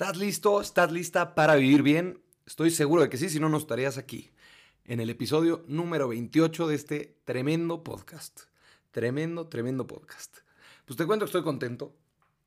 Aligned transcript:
¿Estás 0.00 0.16
listo? 0.16 0.60
¿Estás 0.60 0.92
lista 0.92 1.34
para 1.34 1.56
vivir 1.56 1.82
bien? 1.82 2.22
Estoy 2.46 2.70
seguro 2.70 3.02
de 3.02 3.08
que 3.08 3.16
sí, 3.16 3.28
si 3.28 3.40
no, 3.40 3.48
no 3.48 3.56
estarías 3.56 3.98
aquí, 3.98 4.30
en 4.84 5.00
el 5.00 5.10
episodio 5.10 5.64
número 5.66 6.06
28 6.06 6.68
de 6.68 6.76
este 6.76 7.18
tremendo 7.24 7.82
podcast. 7.82 8.42
Tremendo, 8.92 9.48
tremendo 9.48 9.88
podcast. 9.88 10.36
Pues 10.84 10.96
te 10.96 11.04
cuento 11.04 11.24
que 11.24 11.30
estoy 11.30 11.42
contento. 11.42 11.96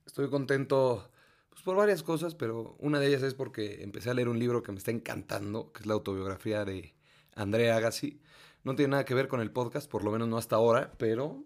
Estoy 0.05 0.29
contento 0.29 1.11
pues, 1.49 1.61
por 1.61 1.75
varias 1.75 2.03
cosas, 2.03 2.35
pero 2.35 2.77
una 2.79 3.01
de 3.01 3.07
ellas 3.07 3.21
es 3.21 3.33
porque 3.33 3.83
empecé 3.83 4.11
a 4.11 4.13
leer 4.13 4.29
un 4.29 4.39
libro 4.39 4.63
que 4.63 4.71
me 4.71 4.77
está 4.77 4.91
encantando, 4.91 5.73
que 5.73 5.81
es 5.81 5.87
la 5.87 5.95
autobiografía 5.95 6.63
de 6.63 6.95
Andrea 7.35 7.75
Agassi. 7.75 8.21
No 8.63 8.77
tiene 8.77 8.91
nada 8.91 9.03
que 9.03 9.13
ver 9.13 9.27
con 9.27 9.41
el 9.41 9.51
podcast, 9.51 9.91
por 9.91 10.05
lo 10.05 10.11
menos 10.11 10.29
no 10.29 10.37
hasta 10.37 10.55
ahora, 10.55 10.93
pero 10.97 11.43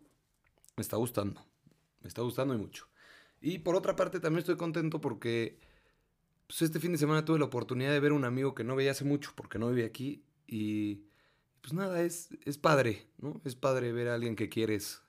me 0.78 0.82
está 0.82 0.98
gustando. 0.98 1.44
Me 2.04 2.10
está 2.10 2.22
gustando 2.22 2.54
y 2.54 2.60
mucho. 2.60 2.88
Y 3.42 3.58
por 3.58 3.76
otra 3.76 3.96
parte 3.96 4.20
también 4.20 4.42
estoy 4.42 4.56
contento 4.56 5.02
porque 5.02 5.65
pues 6.48 6.62
este 6.62 6.80
fin 6.80 6.92
de 6.92 6.98
semana 6.98 7.26
tuve 7.26 7.40
la 7.40 7.46
oportunidad 7.46 7.92
de 7.92 8.00
ver 8.00 8.12
a 8.12 8.16
un 8.16 8.26
amigo 8.26 8.54
que 8.56 8.64
no 8.64 8.76
veía 8.76 8.92
hace 8.92 9.04
mucho 9.04 9.32
porque 9.36 9.60
no 9.60 9.70
vive 9.70 9.86
aquí 9.86 10.24
y 10.48 11.06
pues 11.62 11.74
nada, 11.74 12.04
es, 12.04 12.30
es 12.46 12.60
padre, 12.60 13.08
¿no? 13.18 13.42
Es 13.44 13.56
padre 13.56 13.92
ver 13.92 14.10
a 14.10 14.14
alguien 14.14 14.36
que 14.36 14.50
quieres 14.50 15.02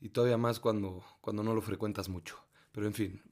y 0.00 0.08
todavía 0.08 0.38
más 0.38 0.58
cuando, 0.58 1.04
cuando 1.20 1.42
no 1.42 1.54
lo 1.54 1.60
frecuentas 1.60 2.08
mucho. 2.08 2.38
Pero 2.72 2.86
en 2.86 2.94
fin, 2.94 3.22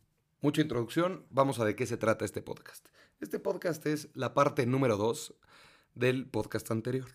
mucha 0.43 0.61
introducción, 0.61 1.25
vamos 1.31 1.59
a 1.59 1.65
de 1.65 1.75
qué 1.75 1.87
se 1.87 1.97
trata 1.97 2.27
este 2.27 2.43
podcast. 2.43 2.87
Este 3.21 3.39
podcast 3.39 3.87
es 3.87 4.11
la 4.15 4.35
parte 4.35 4.67
número 4.67 4.97
2 4.99 5.35
del 5.95 6.29
podcast 6.29 6.71
anterior, 6.71 7.09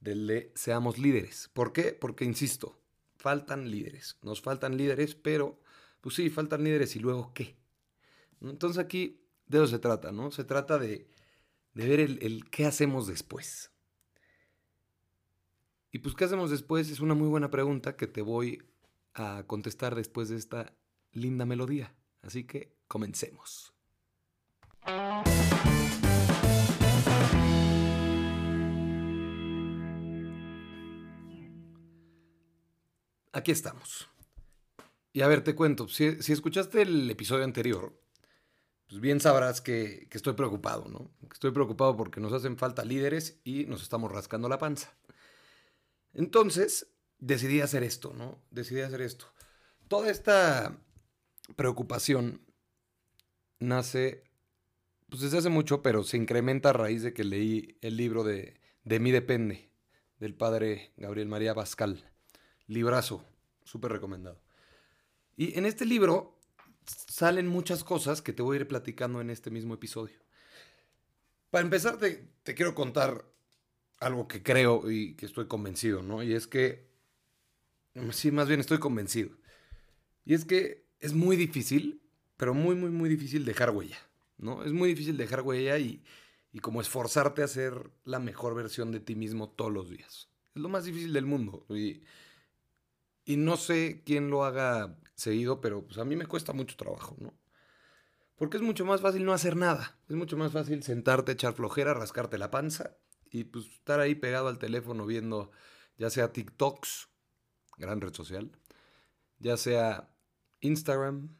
del 0.00 0.26
de 0.26 0.52
Seamos 0.54 0.98
líderes. 0.98 1.50
¿Por 1.54 1.72
qué? 1.72 1.92
Porque, 1.92 2.26
insisto, 2.26 2.78
faltan 3.16 3.70
líderes, 3.70 4.18
nos 4.22 4.42
faltan 4.42 4.76
líderes, 4.76 5.14
pero 5.14 5.58
pues 6.02 6.14
sí, 6.14 6.28
faltan 6.28 6.62
líderes 6.62 6.94
y 6.94 6.98
luego 6.98 7.32
qué. 7.32 7.56
Entonces 8.50 8.78
aquí 8.78 9.20
de 9.46 9.58
eso 9.58 9.66
se 9.66 9.78
trata, 9.78 10.12
¿no? 10.12 10.30
Se 10.30 10.44
trata 10.44 10.78
de, 10.78 11.08
ver 11.74 12.00
el, 12.00 12.50
qué 12.50 12.66
hacemos 12.66 13.06
después. 13.06 13.70
Y 15.92 16.00
pues 16.00 16.14
qué 16.14 16.24
hacemos 16.24 16.50
después 16.50 16.90
es 16.90 17.00
una 17.00 17.14
muy 17.14 17.28
buena 17.28 17.50
pregunta 17.50 17.96
que 17.96 18.06
te 18.06 18.22
voy 18.22 18.62
a 19.14 19.44
contestar 19.46 19.94
después 19.94 20.28
de 20.28 20.36
esta 20.36 20.74
linda 21.12 21.46
melodía. 21.46 21.94
Así 22.22 22.44
que 22.44 22.76
comencemos. 22.88 23.72
Aquí 33.32 33.52
estamos. 33.52 34.08
Y 35.12 35.22
a 35.22 35.28
ver, 35.28 35.42
te 35.42 35.54
cuento, 35.54 35.88
si, 35.88 36.04
escuchaste 36.04 36.82
el 36.82 37.10
episodio 37.10 37.44
anterior, 37.44 37.98
pues 38.88 39.00
bien 39.00 39.20
sabrás 39.20 39.60
que, 39.60 40.08
estoy 40.10 40.34
preocupado, 40.34 40.88
¿no? 40.88 41.10
estoy 41.32 41.50
preocupado 41.50 41.96
porque 41.96 42.20
nos 42.20 42.32
hacen 42.32 42.56
falta 42.56 42.84
líderes 42.84 43.40
y 43.44 43.64
nos 43.66 43.82
estamos 43.82 44.12
rascando 44.12 44.48
la 44.48 44.58
panza. 44.58 44.94
Entonces, 46.14 46.88
decidí 47.18 47.60
hacer 47.60 47.82
esto, 47.82 48.12
¿no? 48.14 48.40
Decidí 48.50 48.80
hacer 48.80 49.02
esto. 49.02 49.26
Toda 49.88 50.10
esta 50.10 50.78
preocupación 51.56 52.40
nace, 53.58 54.24
pues 55.08 55.22
desde 55.22 55.38
hace 55.38 55.48
mucho, 55.48 55.82
pero 55.82 56.04
se 56.04 56.16
incrementa 56.16 56.70
a 56.70 56.74
raíz 56.74 57.02
de 57.02 57.12
que 57.12 57.24
leí 57.24 57.78
el 57.82 57.96
libro 57.96 58.24
de 58.24 58.60
De 58.84 59.00
mí 59.00 59.10
depende, 59.10 59.70
del 60.18 60.34
padre 60.34 60.92
Gabriel 60.96 61.28
María 61.28 61.54
Bascal. 61.54 62.10
Librazo, 62.66 63.24
súper 63.64 63.92
recomendado. 63.92 64.40
Y 65.36 65.58
en 65.58 65.66
este 65.66 65.84
libro 65.84 66.35
salen 66.86 67.46
muchas 67.46 67.84
cosas 67.84 68.22
que 68.22 68.32
te 68.32 68.42
voy 68.42 68.56
a 68.56 68.60
ir 68.60 68.68
platicando 68.68 69.20
en 69.20 69.30
este 69.30 69.50
mismo 69.50 69.74
episodio. 69.74 70.18
Para 71.50 71.64
empezar, 71.64 71.98
te, 71.98 72.54
quiero 72.54 72.74
contar 72.74 73.24
algo 73.98 74.28
que 74.28 74.42
creo 74.42 74.90
y 74.90 75.14
que 75.14 75.26
estoy 75.26 75.46
convencido, 75.46 76.02
¿no? 76.02 76.22
Y 76.22 76.34
es 76.34 76.46
que, 76.46 76.86
sí, 78.10 78.30
más 78.30 78.48
bien 78.48 78.60
estoy 78.60 78.78
convencido. 78.78 79.30
Y 80.24 80.34
es 80.34 80.44
que 80.44 80.84
es 81.00 81.14
muy 81.14 81.36
difícil, 81.36 82.02
pero 82.36 82.52
muy, 82.52 82.74
muy, 82.74 82.90
muy 82.90 83.08
difícil 83.08 83.44
dejar 83.44 83.70
huella, 83.70 83.98
¿no? 84.38 84.64
Es 84.64 84.72
muy 84.72 84.88
difícil 84.90 85.16
dejar 85.16 85.42
huella 85.42 85.78
y, 85.78 86.02
como 86.62 86.80
esforzarte 86.80 87.42
a 87.42 87.48
ser 87.48 87.90
la 88.04 88.18
mejor 88.18 88.54
versión 88.54 88.90
de 88.90 89.00
ti 89.00 89.14
mismo 89.14 89.50
todos 89.50 89.70
los 89.70 89.90
días. 89.90 90.28
Es 90.54 90.62
lo 90.62 90.70
más 90.70 90.84
difícil 90.84 91.12
del 91.12 91.26
mundo. 91.26 91.66
Y 91.68 93.36
no 93.36 93.58
sé 93.58 94.02
quién 94.06 94.30
lo 94.30 94.44
haga 94.44 94.98
seguido, 95.16 95.60
pero 95.60 95.84
pues 95.84 95.98
a 95.98 96.04
mí 96.04 96.14
me 96.14 96.26
cuesta 96.26 96.52
mucho 96.52 96.76
trabajo, 96.76 97.16
¿no? 97.18 97.34
Porque 98.36 98.58
es 98.58 98.62
mucho 98.62 98.84
más 98.84 99.00
fácil 99.00 99.24
no 99.24 99.32
hacer 99.32 99.56
nada. 99.56 99.98
Es 100.08 100.14
mucho 100.14 100.36
más 100.36 100.52
fácil 100.52 100.82
sentarte, 100.82 101.32
echar 101.32 101.54
flojera, 101.54 101.94
rascarte 101.94 102.38
la 102.38 102.50
panza 102.50 102.96
y 103.30 103.44
pues 103.44 103.66
estar 103.66 103.98
ahí 103.98 104.14
pegado 104.14 104.48
al 104.48 104.58
teléfono 104.58 105.06
viendo 105.06 105.50
ya 105.98 106.10
sea 106.10 106.32
TikToks, 106.32 107.08
gran 107.78 108.00
red 108.00 108.14
social, 108.14 108.52
ya 109.38 109.56
sea 109.56 110.10
Instagram, 110.60 111.34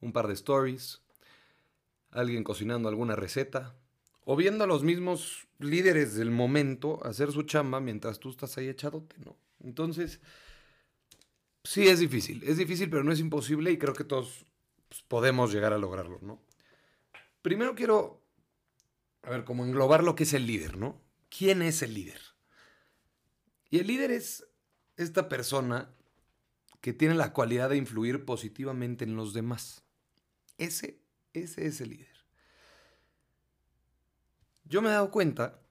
un 0.00 0.12
par 0.12 0.26
de 0.26 0.34
stories, 0.34 1.02
alguien 2.10 2.42
cocinando 2.42 2.88
alguna 2.88 3.14
receta, 3.14 3.76
o 4.24 4.36
viendo 4.36 4.64
a 4.64 4.66
los 4.66 4.82
mismos 4.82 5.46
líderes 5.58 6.14
del 6.14 6.30
momento 6.30 7.04
hacer 7.04 7.32
su 7.32 7.42
chamba 7.42 7.80
mientras 7.80 8.18
tú 8.18 8.30
estás 8.30 8.56
ahí 8.58 8.68
echadote, 8.68 9.16
¿no? 9.24 9.36
Entonces, 9.60 10.20
Sí, 11.64 11.88
es 11.88 12.00
difícil. 12.00 12.42
Es 12.44 12.56
difícil, 12.56 12.90
pero 12.90 13.04
no 13.04 13.12
es 13.12 13.20
imposible 13.20 13.70
y 13.70 13.78
creo 13.78 13.94
que 13.94 14.04
todos 14.04 14.44
pues, 14.88 15.02
podemos 15.02 15.52
llegar 15.52 15.72
a 15.72 15.78
lograrlo, 15.78 16.18
¿no? 16.22 16.42
Primero 17.40 17.74
quiero, 17.74 18.22
a 19.22 19.30
ver, 19.30 19.44
como 19.44 19.64
englobar 19.64 20.04
lo 20.04 20.14
que 20.14 20.24
es 20.24 20.32
el 20.32 20.46
líder, 20.46 20.76
¿no? 20.76 21.00
¿Quién 21.28 21.62
es 21.62 21.82
el 21.82 21.94
líder? 21.94 22.20
Y 23.70 23.78
el 23.78 23.86
líder 23.86 24.10
es 24.10 24.46
esta 24.96 25.28
persona 25.28 25.94
que 26.80 26.92
tiene 26.92 27.14
la 27.14 27.32
cualidad 27.32 27.70
de 27.70 27.76
influir 27.76 28.24
positivamente 28.24 29.04
en 29.04 29.16
los 29.16 29.32
demás. 29.32 29.84
Ese, 30.58 31.00
ese 31.32 31.66
es 31.66 31.80
el 31.80 31.90
líder. 31.90 32.26
Yo 34.64 34.82
me 34.82 34.88
he 34.88 34.92
dado 34.92 35.10
cuenta 35.10 35.62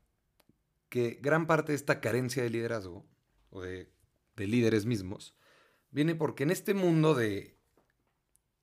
que 0.90 1.20
gran 1.22 1.48
parte 1.48 1.74
de 1.74 1.76
esta 1.76 2.02
carencia 2.02 2.44
de 2.44 2.50
liderazgo, 2.50 3.06
o 3.50 3.62
de, 3.62 3.92
de 4.36 4.48
líderes 4.48 4.86
mismos, 4.86 5.36
viene 5.92 6.16
porque 6.16 6.44
en 6.44 6.52
este 6.52 6.74
mundo 6.74 7.14
de 7.14 7.58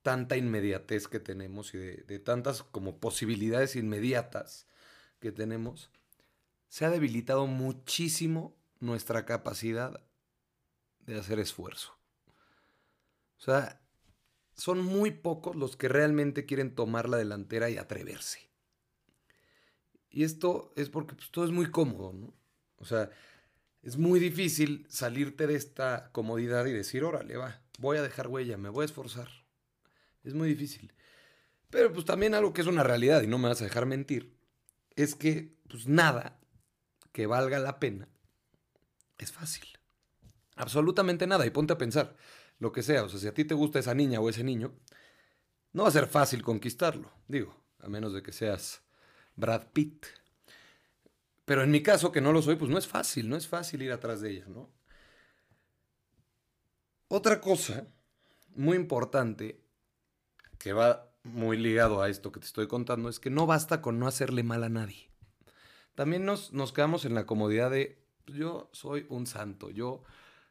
tanta 0.01 0.37
inmediatez 0.37 1.07
que 1.07 1.19
tenemos 1.19 1.73
y 1.73 1.77
de, 1.77 2.19
tantas 2.19 2.63
como 2.63 2.99
posibilidades 2.99 3.75
inmediatas 3.75 4.67
que 5.19 5.31
tenemos, 5.31 5.91
se 6.67 6.85
ha 6.85 6.89
debilitado 6.89 7.47
muchísimo 7.47 8.55
nuestra 8.79 9.25
capacidad 9.25 10.01
de 11.05 11.19
hacer 11.19 11.39
esfuerzo. 11.39 11.97
O 13.37 13.41
sea, 13.41 13.81
son 14.55 14.81
muy 14.81 15.11
pocos 15.11 15.55
los 15.55 15.75
que 15.77 15.87
realmente 15.87 16.45
quieren 16.45 16.75
tomar 16.75 17.09
la 17.09 17.17
delantera 17.17 17.69
y 17.69 17.77
atreverse. 17.77 18.49
Y 20.09 20.23
esto 20.23 20.73
es 20.75 20.89
porque 20.89 21.15
pues, 21.15 21.31
todo 21.31 21.45
es 21.45 21.51
muy 21.51 21.69
cómodo, 21.69 22.13
¿no? 22.13 22.33
O 22.77 22.85
sea, 22.85 23.09
es 23.81 23.97
muy 23.97 24.19
difícil 24.19 24.85
salirte 24.89 25.47
de 25.47 25.55
esta 25.55 26.11
comodidad 26.11 26.65
y 26.65 26.71
decir, 26.71 27.03
órale, 27.03 27.37
va, 27.37 27.61
voy 27.77 27.97
a 27.97 28.01
dejar 28.01 28.27
huella, 28.27 28.57
me 28.57 28.69
voy 28.69 28.83
a 28.83 28.85
esforzar. 28.85 29.29
Es 30.23 30.33
muy 30.33 30.49
difícil. 30.49 30.93
Pero 31.69 31.93
pues 31.93 32.05
también 32.05 32.33
algo 32.33 32.53
que 32.53 32.61
es 32.61 32.67
una 32.67 32.83
realidad 32.83 33.21
y 33.21 33.27
no 33.27 33.37
me 33.37 33.47
vas 33.47 33.61
a 33.61 33.65
dejar 33.65 33.85
mentir, 33.85 34.35
es 34.95 35.15
que 35.15 35.55
pues 35.69 35.87
nada 35.87 36.39
que 37.11 37.27
valga 37.27 37.59
la 37.59 37.79
pena 37.79 38.07
es 39.17 39.31
fácil. 39.31 39.65
Absolutamente 40.55 41.27
nada. 41.27 41.45
Y 41.45 41.51
ponte 41.51 41.73
a 41.73 41.77
pensar, 41.77 42.15
lo 42.59 42.71
que 42.71 42.83
sea, 42.83 43.03
o 43.03 43.09
sea, 43.09 43.19
si 43.19 43.27
a 43.27 43.33
ti 43.33 43.45
te 43.45 43.53
gusta 43.53 43.79
esa 43.79 43.93
niña 43.93 44.19
o 44.19 44.29
ese 44.29 44.43
niño, 44.43 44.73
no 45.71 45.83
va 45.83 45.89
a 45.89 45.93
ser 45.93 46.07
fácil 46.07 46.43
conquistarlo, 46.43 47.11
digo, 47.27 47.55
a 47.79 47.87
menos 47.87 48.13
de 48.13 48.21
que 48.21 48.33
seas 48.33 48.81
Brad 49.35 49.67
Pitt. 49.71 50.05
Pero 51.49 51.63
en 51.63 51.71
mi 51.71 51.81
caso, 51.81 52.11
que 52.11 52.21
no 52.21 52.31
lo 52.31 52.43
soy, 52.43 52.57
pues 52.57 52.69
no 52.69 52.77
es 52.77 52.85
fácil, 52.85 53.27
no 53.27 53.35
es 53.35 53.47
fácil 53.47 53.81
ir 53.81 53.91
atrás 53.91 54.21
de 54.21 54.29
ella, 54.29 54.45
¿no? 54.47 54.69
Otra 57.07 57.41
cosa 57.41 57.87
muy 58.49 58.77
importante 58.77 59.59
que 60.59 60.73
va 60.73 61.11
muy 61.23 61.57
ligado 61.57 62.03
a 62.03 62.09
esto 62.09 62.31
que 62.31 62.39
te 62.39 62.45
estoy 62.45 62.67
contando 62.67 63.09
es 63.09 63.19
que 63.19 63.31
no 63.31 63.47
basta 63.47 63.81
con 63.81 63.97
no 63.97 64.05
hacerle 64.05 64.43
mal 64.43 64.63
a 64.63 64.69
nadie. 64.69 65.09
También 65.95 66.23
nos, 66.23 66.53
nos 66.53 66.71
quedamos 66.71 67.03
en 67.05 67.15
la 67.15 67.25
comodidad 67.25 67.71
de 67.71 67.99
pues 68.25 68.37
yo 68.37 68.69
soy 68.71 69.07
un 69.09 69.25
santo, 69.25 69.71
yo 69.71 70.03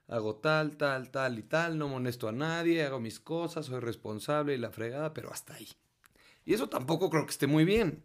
hago 0.08 0.34
tal, 0.34 0.76
tal, 0.76 1.12
tal 1.12 1.38
y 1.38 1.44
tal, 1.44 1.78
no 1.78 1.86
molesto 1.86 2.26
a 2.26 2.32
nadie, 2.32 2.82
hago 2.82 2.98
mis 2.98 3.20
cosas, 3.20 3.66
soy 3.66 3.78
responsable 3.78 4.56
y 4.56 4.58
la 4.58 4.72
fregada, 4.72 5.14
pero 5.14 5.30
hasta 5.30 5.54
ahí. 5.54 5.68
Y 6.44 6.54
eso 6.54 6.68
tampoco 6.68 7.08
creo 7.08 7.24
que 7.24 7.30
esté 7.30 7.46
muy 7.46 7.64
bien. 7.64 8.02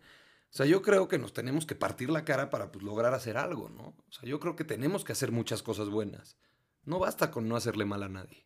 O 0.53 0.55
sea, 0.55 0.67
yo 0.67 0.83
creo 0.83 1.07
que 1.07 1.17
nos 1.17 1.33
tenemos 1.33 1.65
que 1.65 1.73
partir 1.73 2.11
la 2.11 2.25
cara 2.25 2.51
para 2.51 2.71
pues, 2.71 2.85
lograr 2.85 3.15
hacer 3.15 3.37
algo, 3.37 3.69
¿no? 3.69 3.95
O 4.07 4.11
sea, 4.11 4.29
yo 4.29 4.39
creo 4.39 4.55
que 4.55 4.63
tenemos 4.63 5.03
que 5.03 5.11
hacer 5.11 5.31
muchas 5.31 5.63
cosas 5.63 5.89
buenas. 5.89 6.37
No 6.85 6.99
basta 6.99 7.31
con 7.31 7.49
no 7.49 7.55
hacerle 7.55 7.85
mal 7.85 8.03
a 8.03 8.09
nadie, 8.09 8.45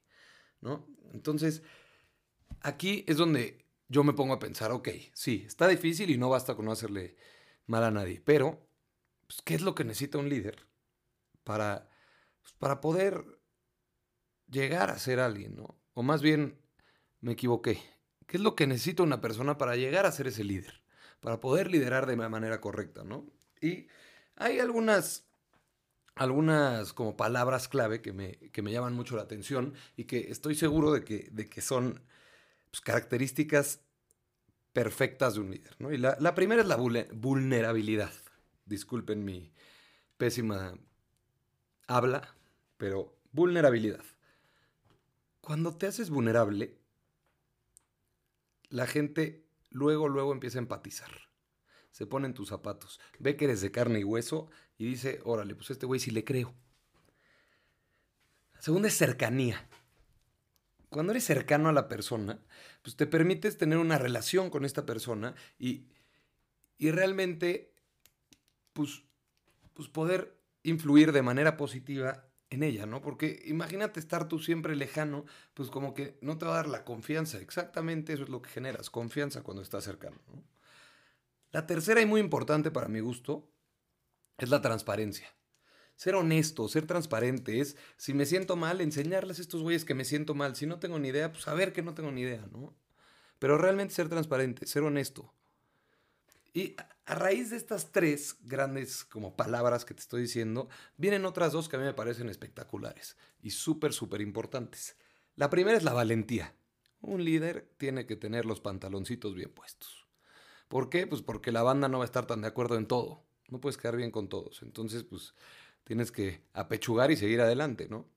¿no? 0.62 0.88
Entonces, 1.12 1.64
aquí 2.62 3.04
es 3.10 3.18
donde 3.18 3.66
yo 3.90 4.06
me 4.06 4.14
pongo 4.14 4.34
a 4.34 4.40
pensar, 4.40 4.72
ok, 4.72 4.88
sí, 5.12 5.44
está 5.46 5.68
difícil 5.68 6.10
y 6.10 6.18
no 6.18 6.30
basta 6.30 6.56
con 6.56 6.64
no 6.64 6.72
hacerle 6.72 7.18
mal 7.66 7.84
a 7.84 7.92
nadie, 7.92 8.22
pero 8.24 8.66
pues, 9.28 9.42
¿qué 9.42 9.56
es 9.56 9.62
lo 9.62 9.76
que 9.76 9.84
necesita 9.84 10.18
un 10.18 10.30
líder 10.30 10.66
para, 11.44 11.90
pues, 12.42 12.54
para 12.54 12.80
poder 12.80 13.42
llegar 14.50 14.92
a 14.92 15.00
ser 15.00 15.20
alguien, 15.20 15.58
¿no? 15.58 15.78
O 15.94 16.04
más 16.04 16.22
bien, 16.22 16.58
me 17.20 17.34
equivoqué. 17.34 17.82
¿Qué 18.28 18.38
es 18.38 18.44
lo 18.44 18.56
que 18.56 18.66
necesita 18.66 19.04
una 19.04 19.20
persona 19.20 19.58
para 19.58 19.76
llegar 19.76 20.06
a 20.06 20.12
ser 20.14 20.28
ese 20.28 20.46
líder? 20.46 20.87
Para 21.28 21.42
poder 21.42 21.70
liderar 21.70 22.06
de 22.06 22.16
manera 22.16 22.62
correcta, 22.62 23.04
¿no? 23.04 23.26
Y 23.60 23.88
hay 24.38 24.60
algunas, 24.60 25.26
algunas 26.16 26.94
como 26.94 27.18
palabras 27.18 27.68
clave 27.68 28.02
que 28.02 28.14
me, 28.14 28.38
que 28.54 28.62
me 28.62 28.72
llaman 28.72 28.94
mucho 28.94 29.18
la 29.18 29.24
atención 29.24 29.74
y 29.98 30.06
que 30.06 30.32
estoy 30.32 30.56
seguro 30.56 30.94
de 30.94 31.04
que, 31.04 31.28
de 31.34 31.50
que 31.50 31.60
son 31.60 32.02
pues, 32.72 32.80
características 32.80 33.82
perfectas 34.72 35.34
de 35.34 35.42
un 35.42 35.52
líder. 35.52 35.76
¿no? 35.80 35.92
Y 35.92 35.98
la, 35.98 36.34
primera 36.34 36.62
es 36.62 36.68
la 36.70 36.78
vulnerabilidad. 36.78 38.14
Disculpen 38.66 39.26
mi 39.26 39.52
pésima 40.16 40.76
habla, 41.88 42.38
pero 42.78 43.18
vulnerabilidad. 43.34 44.06
Cuando 45.42 45.76
te 45.76 45.88
haces 45.88 46.10
vulnerable, 46.10 46.78
la 48.70 48.88
gente 48.88 49.47
luego, 49.78 50.10
luego 50.10 50.34
empieza 50.34 50.58
a 50.58 50.62
empatizar. 50.62 51.12
Se 51.92 52.06
pone 52.06 52.28
en 52.28 52.34
tus 52.34 52.50
zapatos. 52.50 53.00
Ve 53.20 53.36
que 53.36 53.46
eres 53.46 53.62
de 53.62 53.72
carne 53.72 54.00
y 54.00 54.04
hueso 54.04 54.50
y 54.78 54.86
dice, 54.86 55.20
órale, 55.24 55.56
pues 55.56 55.72
este 55.72 55.86
güey 55.86 56.00
sí 56.00 56.12
le 56.12 56.24
creo. 56.24 56.54
La 58.54 58.62
segunda 58.62 58.88
es 58.88 58.98
cercanía 58.98 59.68
cuando 60.90 61.12
eres 61.12 61.26
cercano 61.26 61.70
a 61.70 61.74
la 61.74 61.88
persona, 61.88 62.40
pues 62.82 62.96
te 62.96 63.08
permites 63.08 63.58
tener 63.58 63.78
una 63.78 63.98
relación 63.98 64.50
con 64.50 64.66
esta 64.66 64.86
persona 64.86 65.36
y, 65.60 65.88
y 66.78 66.92
realmente, 66.92 67.74
pues, 68.74 69.04
pues 69.74 69.90
poder 69.90 70.40
influir 70.64 71.12
de 71.12 71.22
manera 71.22 71.58
positiva 71.58 72.27
en 72.50 72.64
ella, 72.64 72.86
¿no? 72.86 73.02
Porque 73.02 73.42
imagínate 73.46 74.00
estar 74.00 74.28
tú 74.28 74.40
siempre 74.40 74.76
lejano, 74.76 75.26
pues 75.54 75.70
como 75.70 75.94
que 75.94 76.18
no 76.22 76.38
te 76.38 76.46
va 76.46 76.54
a 76.54 76.58
dar 76.58 76.68
la 76.68 76.86
confianza. 76.86 77.40
Exactamente 77.40 78.14
eso 78.14 78.24
es 78.24 78.30
lo 78.30 78.42
que 78.42 78.50
generas, 78.50 78.90
confianza 78.90 79.44
cuando 79.44 79.62
estás 79.62 79.84
cercano. 79.84 80.18
La 81.52 81.66
tercera 81.66 82.02
y 82.02 82.06
muy 82.06 82.22
importante 82.22 82.72
para 82.72 82.88
mi 82.88 83.00
gusto 83.00 83.50
es 84.38 84.50
la 84.50 84.62
transparencia 84.62 85.38
ser 85.98 86.16
honesto, 86.16 86.68
ser 86.70 86.86
transparente, 86.86 87.60
es 87.60 87.76
si 87.98 88.14
me 88.14 88.26
siento 88.26 88.56
mal, 88.56 88.80
enseñarles 88.82 89.40
a 89.40 89.42
estos 89.42 89.64
güeyes 89.64 89.84
que 89.84 89.96
me 89.96 90.06
siento 90.06 90.36
mal. 90.36 90.56
Si 90.56 90.66
no 90.68 90.80
tengo 90.80 91.00
ni 91.00 91.10
idea, 91.10 91.32
pues 91.32 91.44
saber 91.44 91.74
que 91.74 91.82
no 91.82 91.96
tengo 91.96 92.12
ni 92.12 92.22
idea, 92.22 92.48
¿no? 92.52 92.74
Pero 93.40 93.58
realmente 93.58 93.96
ser 93.96 94.08
transparente, 94.08 94.68
ser 94.68 94.84
honesto. 94.84 95.34
Y 96.54 96.76
a 97.06 97.16
raíz 97.16 97.50
de 97.52 97.58
estas 97.58 97.92
tres 97.92 98.38
grandes 98.44 99.04
como 99.06 99.36
palabras 99.36 99.86
que 99.86 99.94
te 99.94 100.02
estoy 100.02 100.24
diciendo, 100.24 100.70
vienen 100.98 101.26
otras 101.26 101.54
dos 101.54 101.70
que 101.70 101.76
a 101.76 101.80
mí 101.80 101.86
me 101.86 101.94
parecen 101.94 102.30
espectaculares 102.30 103.18
y 103.42 103.52
súper, 103.52 103.94
súper 103.94 104.22
importantes. 104.22 104.98
La 105.36 105.50
primera 105.50 105.78
es 105.78 105.84
la 105.84 105.94
valentía. 105.94 106.56
Un 107.02 107.24
líder 107.24 107.72
tiene 107.78 108.06
que 108.06 108.16
tener 108.16 108.46
los 108.46 108.60
pantaloncitos 108.60 109.36
bien 109.36 109.52
puestos. 109.52 110.08
¿Por 110.68 110.90
qué? 110.90 111.08
Pues 111.08 111.22
porque 111.22 111.52
la 111.52 111.64
banda 111.64 111.88
no 111.88 112.00
va 112.00 112.04
a 112.04 112.06
estar 112.06 112.26
tan 112.26 112.42
de 112.42 112.48
acuerdo 112.48 112.76
en 112.76 112.88
todo. 112.88 113.24
No 113.50 113.62
puedes 113.62 113.78
quedar 113.78 113.96
bien 113.96 114.12
con 114.12 114.28
todos. 114.28 114.62
Entonces, 114.62 115.04
pues 115.04 115.34
tienes 115.84 116.12
que 116.12 116.44
apechugar 116.54 117.12
y 117.12 117.16
seguir 117.16 117.40
adelante, 117.40 117.88
¿no? 117.88 118.10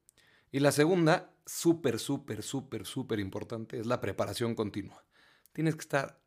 Y 0.50 0.58
la 0.58 0.72
segunda, 0.72 1.32
súper, 1.46 2.00
súper, 2.00 2.42
súper, 2.42 2.84
súper 2.84 3.20
importante, 3.20 3.78
es 3.78 3.86
la 3.86 4.00
preparación 4.00 4.56
continua. 4.56 5.04
Tienes 5.52 5.76
que 5.76 5.82
estar 5.82 6.19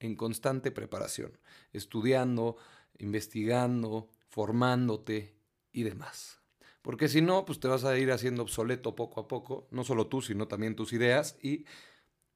en 0.00 0.16
constante 0.16 0.70
preparación, 0.70 1.38
estudiando, 1.72 2.56
investigando, 2.98 4.10
formándote 4.28 5.34
y 5.72 5.82
demás. 5.82 6.40
Porque 6.82 7.08
si 7.08 7.20
no, 7.20 7.44
pues 7.44 7.60
te 7.60 7.68
vas 7.68 7.84
a 7.84 7.98
ir 7.98 8.12
haciendo 8.12 8.42
obsoleto 8.42 8.94
poco 8.94 9.20
a 9.20 9.28
poco, 9.28 9.68
no 9.70 9.84
solo 9.84 10.06
tú, 10.06 10.22
sino 10.22 10.48
también 10.48 10.76
tus 10.76 10.92
ideas 10.92 11.36
y 11.42 11.66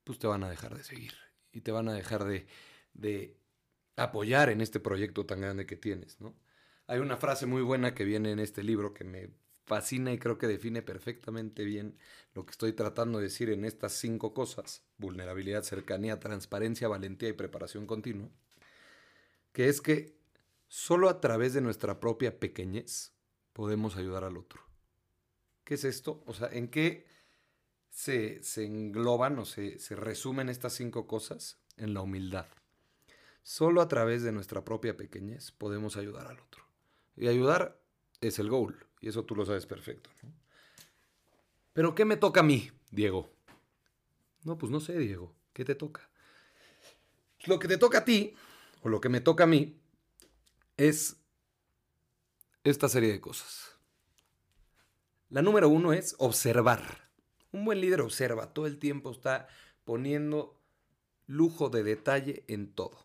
pues 0.04 0.18
te 0.18 0.26
van 0.26 0.44
a 0.44 0.50
dejar 0.50 0.76
de 0.76 0.84
seguir 0.84 1.14
y 1.52 1.60
te 1.60 1.72
van 1.72 1.88
a 1.88 1.92
dejar 1.92 2.24
de, 2.24 2.46
de 2.92 3.36
apoyar 3.96 4.50
en 4.50 4.60
este 4.60 4.80
proyecto 4.80 5.26
tan 5.26 5.40
grande 5.40 5.66
que 5.66 5.76
tienes, 5.76 6.20
¿no? 6.20 6.34
Hay 6.86 6.98
una 6.98 7.16
frase 7.16 7.46
muy 7.46 7.62
buena 7.62 7.94
que 7.94 8.04
viene 8.04 8.32
en 8.32 8.40
este 8.40 8.62
libro 8.62 8.92
que 8.92 9.04
me 9.04 9.30
fascina 9.64 10.12
y 10.12 10.18
creo 10.18 10.38
que 10.38 10.46
define 10.46 10.82
perfectamente 10.82 11.64
bien 11.64 11.96
lo 12.34 12.44
que 12.44 12.50
estoy 12.50 12.72
tratando 12.72 13.18
de 13.18 13.24
decir 13.24 13.50
en 13.50 13.64
estas 13.64 13.92
cinco 13.92 14.34
cosas, 14.34 14.82
vulnerabilidad, 14.98 15.62
cercanía, 15.62 16.20
transparencia, 16.20 16.88
valentía 16.88 17.28
y 17.28 17.34
preparación 17.34 17.86
continua, 17.86 18.30
que 19.52 19.68
es 19.68 19.80
que 19.80 20.16
solo 20.68 21.08
a 21.08 21.20
través 21.20 21.54
de 21.54 21.60
nuestra 21.60 22.00
propia 22.00 22.38
pequeñez 22.38 23.12
podemos 23.52 23.96
ayudar 23.96 24.24
al 24.24 24.36
otro. 24.36 24.62
¿Qué 25.64 25.74
es 25.74 25.84
esto? 25.84 26.22
O 26.26 26.34
sea, 26.34 26.48
¿en 26.48 26.68
qué 26.68 27.06
se, 27.90 28.40
engloban 28.56 29.38
o 29.38 29.44
se, 29.44 29.78
se 29.78 29.94
resumen 29.94 30.48
estas 30.48 30.72
cinco 30.72 31.06
cosas? 31.06 31.58
En 31.76 31.94
la 31.94 32.02
humildad. 32.02 32.46
Solo 33.42 33.80
a 33.80 33.88
través 33.88 34.22
de 34.22 34.32
nuestra 34.32 34.64
propia 34.64 34.96
pequeñez 34.96 35.52
podemos 35.52 35.96
ayudar 35.96 36.26
al 36.26 36.38
otro. 36.38 36.64
Y 37.16 37.28
ayudar 37.28 37.80
es 38.20 38.38
el 38.38 38.48
goal. 38.48 38.86
Y 39.02 39.08
eso 39.08 39.24
tú 39.24 39.34
lo 39.34 39.44
sabes 39.44 39.66
perfecto. 39.66 40.08
Pero 41.72 41.94
¿qué 41.94 42.04
me 42.04 42.16
toca 42.16 42.40
a 42.40 42.44
mí, 42.44 42.70
Diego? 42.92 43.28
No, 44.44 44.56
pues 44.56 44.70
no 44.70 44.78
sé, 44.78 44.96
Diego. 44.96 45.34
¿Qué 45.52 45.64
te 45.64 45.74
toca? 45.74 46.08
Lo 47.46 47.58
que 47.58 47.66
te 47.66 47.78
toca 47.78 47.98
a 47.98 48.04
ti, 48.04 48.34
o 48.82 48.88
lo 48.88 49.00
que 49.00 49.08
me 49.08 49.20
toca 49.20 49.44
a 49.44 49.48
mí, 49.48 49.76
es 50.76 51.16
esta 52.62 52.88
serie 52.88 53.10
de 53.10 53.20
cosas. 53.20 53.76
La 55.30 55.42
número 55.42 55.68
uno 55.68 55.92
es 55.92 56.14
observar. 56.18 57.10
Un 57.50 57.64
buen 57.64 57.80
líder 57.80 58.02
observa, 58.02 58.54
todo 58.54 58.66
el 58.68 58.78
tiempo 58.78 59.10
está 59.10 59.48
poniendo 59.84 60.60
lujo 61.26 61.70
de 61.70 61.82
detalle 61.82 62.44
en 62.46 62.72
todo. 62.72 63.04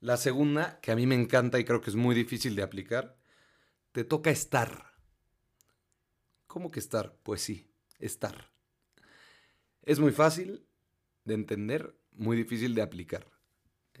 La 0.00 0.16
segunda, 0.16 0.80
que 0.80 0.90
a 0.90 0.96
mí 0.96 1.06
me 1.06 1.14
encanta 1.14 1.60
y 1.60 1.64
creo 1.64 1.80
que 1.80 1.90
es 1.90 1.96
muy 1.96 2.14
difícil 2.16 2.56
de 2.56 2.62
aplicar, 2.62 3.16
te 3.94 4.02
toca 4.02 4.32
estar. 4.32 4.92
¿Cómo 6.48 6.72
que 6.72 6.80
estar? 6.80 7.16
Pues 7.22 7.42
sí, 7.42 7.70
estar. 8.00 8.50
Es 9.82 10.00
muy 10.00 10.10
fácil 10.10 10.66
de 11.22 11.34
entender, 11.34 11.96
muy 12.10 12.36
difícil 12.36 12.74
de 12.74 12.82
aplicar. 12.82 13.30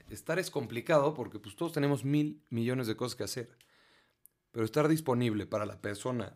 Estar 0.08 0.40
es 0.40 0.50
complicado 0.50 1.14
porque 1.14 1.38
pues, 1.38 1.54
todos 1.54 1.70
tenemos 1.70 2.04
mil 2.04 2.42
millones 2.50 2.88
de 2.88 2.96
cosas 2.96 3.14
que 3.14 3.22
hacer. 3.22 3.56
Pero 4.50 4.64
estar 4.64 4.88
disponible 4.88 5.46
para 5.46 5.64
la 5.64 5.80
persona 5.80 6.34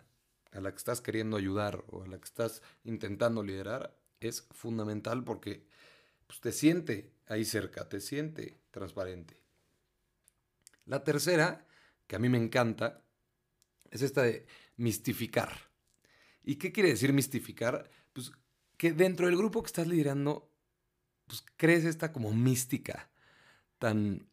a 0.53 0.61
la 0.61 0.71
que 0.71 0.79
estás 0.79 1.01
queriendo 1.01 1.37
ayudar 1.37 1.85
o 1.89 2.05
a 2.05 2.07
la 2.07 2.19
que 2.19 2.27
estás 2.27 2.63
intentando 2.85 3.43
liderar 3.43 3.99
es 4.21 4.47
fundamental 4.53 5.25
porque 5.25 5.67
pues, 6.29 6.41
te 6.41 6.53
siente 6.53 7.13
ahí 7.27 7.45
cerca, 7.45 7.89
te 7.89 8.01
siente 8.01 8.61
transparente. 8.71 9.43
La 10.87 11.03
tercera, 11.03 11.67
que 12.07 12.15
a 12.15 12.21
mí 12.21 12.29
me 12.29 12.39
encanta, 12.39 13.03
es 13.91 14.03
esta 14.03 14.23
de 14.23 14.47
mistificar. 14.77 15.71
¿Y 16.43 16.57
qué 16.57 16.73
quiere 16.73 16.91
decir 16.91 17.13
mistificar? 17.13 17.91
Pues 18.13 18.33
que 18.77 18.93
dentro 18.93 19.27
del 19.27 19.37
grupo 19.37 19.63
que 19.63 19.67
estás 19.67 19.87
liderando, 19.87 20.51
pues 21.27 21.45
crees 21.57 21.85
esta 21.85 22.13
como 22.13 22.33
mística 22.33 23.11
tan 23.79 24.29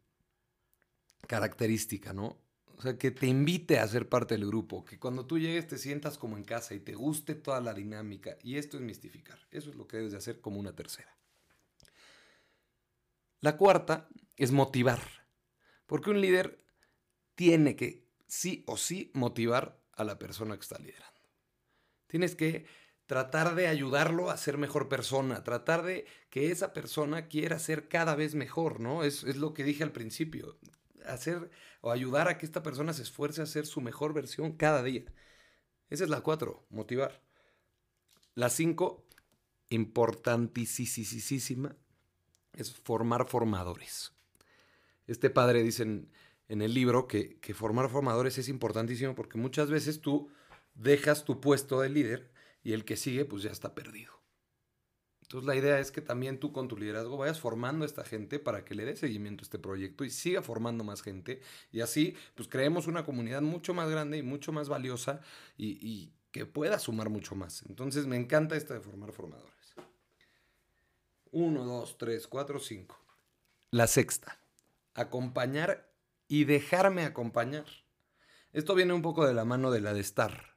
característica, 1.27 2.13
¿no? 2.13 2.39
O 2.77 2.81
sea, 2.81 2.97
que 2.97 3.11
te 3.11 3.27
invite 3.27 3.79
a 3.79 3.87
ser 3.87 4.09
parte 4.09 4.35
del 4.35 4.45
grupo, 4.45 4.83
que 4.83 4.99
cuando 4.99 5.25
tú 5.25 5.39
llegues 5.39 5.67
te 5.67 5.77
sientas 5.77 6.17
como 6.17 6.37
en 6.37 6.43
casa 6.43 6.73
y 6.73 6.79
te 6.79 6.93
guste 6.93 7.33
toda 7.33 7.61
la 7.61 7.73
dinámica. 7.73 8.37
Y 8.43 8.57
esto 8.57 8.77
es 8.77 8.83
mistificar. 8.83 9.39
Eso 9.49 9.69
es 9.69 9.75
lo 9.75 9.87
que 9.87 9.97
debes 9.97 10.11
de 10.11 10.17
hacer 10.17 10.41
como 10.41 10.59
una 10.59 10.75
tercera. 10.75 11.17
La 13.39 13.55
cuarta 13.57 14.09
es 14.35 14.51
motivar. 14.51 14.99
Porque 15.85 16.09
un 16.09 16.19
líder 16.19 16.65
tiene 17.35 17.75
que 17.75 18.04
sí 18.27 18.63
o 18.67 18.77
sí 18.77 19.11
motivar 19.13 19.79
a 19.93 20.03
la 20.03 20.19
persona 20.19 20.55
que 20.55 20.61
está 20.61 20.79
liderando. 20.79 21.21
Tienes 22.07 22.35
que 22.35 22.65
tratar 23.05 23.55
de 23.55 23.67
ayudarlo 23.67 24.29
a 24.29 24.37
ser 24.37 24.57
mejor 24.57 24.89
persona, 24.89 25.43
tratar 25.43 25.83
de 25.83 26.05
que 26.29 26.51
esa 26.51 26.73
persona 26.73 27.27
quiera 27.27 27.59
ser 27.59 27.87
cada 27.87 28.15
vez 28.15 28.35
mejor, 28.35 28.79
¿no? 28.79 29.03
Es, 29.03 29.23
es, 29.23 29.37
lo 29.37 29.53
que 29.53 29.63
dije 29.63 29.83
al 29.83 29.91
principio, 29.91 30.57
hacer 31.05 31.49
o 31.81 31.91
ayudar 31.91 32.27
a 32.27 32.37
que 32.37 32.45
esta 32.45 32.63
persona 32.63 32.93
se 32.93 33.03
esfuerce 33.03 33.41
a 33.41 33.45
ser 33.45 33.65
su 33.65 33.81
mejor 33.81 34.13
versión 34.13 34.53
cada 34.53 34.81
día. 34.81 35.03
Esa 35.89 36.03
es 36.03 36.09
la 36.09 36.21
cuatro, 36.21 36.65
motivar. 36.69 37.21
La 38.33 38.49
cinco, 38.49 39.05
importantísima, 39.69 41.75
es 42.53 42.73
formar 42.73 43.27
formadores. 43.27 44.13
Este 45.07 45.29
padre 45.29 45.61
dice 45.61 46.07
en, 46.47 46.61
el 46.61 46.73
libro 46.73 47.07
que, 47.07 47.39
formar 47.53 47.89
formadores 47.89 48.37
es 48.37 48.49
importantísimo 48.49 49.15
porque 49.15 49.37
muchas 49.37 49.69
veces 49.69 50.01
tú 50.01 50.29
dejas 50.73 51.25
tu 51.25 51.41
puesto 51.41 51.81
de 51.81 51.89
líder 51.89 52.31
y 52.63 52.73
el 52.73 52.85
que 52.85 52.97
sigue 52.97 53.25
pues 53.25 53.43
ya 53.43 53.51
está 53.51 53.75
perdido. 53.75 54.13
Entonces 55.21 55.47
la 55.47 55.55
idea 55.55 55.79
es 55.79 55.91
que 55.91 56.01
también 56.01 56.39
tú 56.39 56.51
con 56.51 56.67
tu 56.67 56.77
liderazgo 56.77 57.17
vayas 57.17 57.39
formando 57.39 57.83
a 57.83 57.87
esta 57.87 58.03
gente 58.03 58.37
para 58.37 58.63
que 58.63 58.75
le 58.75 58.85
dé 58.85 58.95
seguimiento 58.95 59.41
a 59.41 59.45
este 59.45 59.57
proyecto 59.57 60.03
y 60.03 60.09
siga 60.09 60.41
formando 60.41 60.83
más 60.83 61.01
gente. 61.01 61.41
Y 61.71 61.81
así 61.81 62.15
pues 62.35 62.47
creemos 62.47 62.87
una 62.87 63.05
comunidad 63.05 63.41
mucho 63.41 63.73
más 63.73 63.89
grande 63.89 64.17
y 64.17 64.23
mucho 64.23 64.51
más 64.51 64.69
valiosa 64.69 65.21
y, 65.57 65.79
y 65.81 66.13
que 66.31 66.45
pueda 66.45 66.77
sumar 66.79 67.09
mucho 67.09 67.33
más. 67.33 67.63
Entonces 67.69 68.05
me 68.05 68.17
encanta 68.17 68.55
esta 68.55 68.73
de 68.73 68.81
formar 68.81 69.13
formadores. 69.13 69.73
Uno, 71.31 71.65
dos, 71.65 71.97
tres, 71.97 72.27
cuatro, 72.27 72.59
cinco. 72.59 72.97
La 73.71 73.87
sexta. 73.87 74.39
Acompañar 74.93 75.94
y 76.27 76.45
dejarme 76.45 77.03
acompañar. 77.03 77.65
Esto 78.53 78.75
viene 78.75 78.93
un 78.93 79.01
poco 79.01 79.27
de 79.27 79.33
la 79.33 79.45
mano 79.45 79.71
de 79.71 79.81
la 79.81 79.93
de 79.93 79.99
estar. 79.99 80.55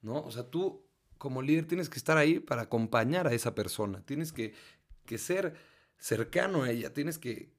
¿No? 0.00 0.22
O 0.22 0.30
sea, 0.30 0.48
tú 0.48 0.88
como 1.18 1.42
líder 1.42 1.66
tienes 1.66 1.88
que 1.88 1.98
estar 1.98 2.16
ahí 2.16 2.38
para 2.38 2.62
acompañar 2.62 3.26
a 3.26 3.34
esa 3.34 3.54
persona, 3.54 4.04
tienes 4.06 4.32
que, 4.32 4.54
ser 5.18 5.54
cercano 5.98 6.62
a 6.62 6.70
ella, 6.70 6.94
tienes 6.94 7.18
que, 7.18 7.56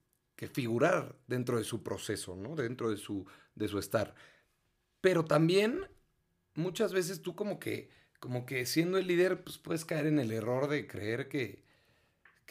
figurar 0.53 1.17
dentro 1.27 1.57
de 1.57 1.65
su 1.65 1.83
proceso, 1.83 2.37
¿no? 2.37 2.55
dentro 2.55 2.89
de 2.89 2.95
su, 2.95 3.25
de 3.55 3.67
su 3.67 3.77
estar. 3.77 4.15
Pero 5.01 5.25
también 5.25 5.85
muchas 6.53 6.93
veces 6.93 7.21
tú 7.21 7.35
como 7.35 7.59
que, 7.59 7.89
como 8.21 8.45
que 8.45 8.65
siendo 8.65 8.97
el 8.97 9.07
líder, 9.07 9.43
pues 9.43 9.57
puedes 9.57 9.83
caer 9.83 10.05
en 10.05 10.17
el 10.17 10.31
error 10.31 10.69
de 10.69 10.87
creer 10.87 11.27
que, 11.27 11.65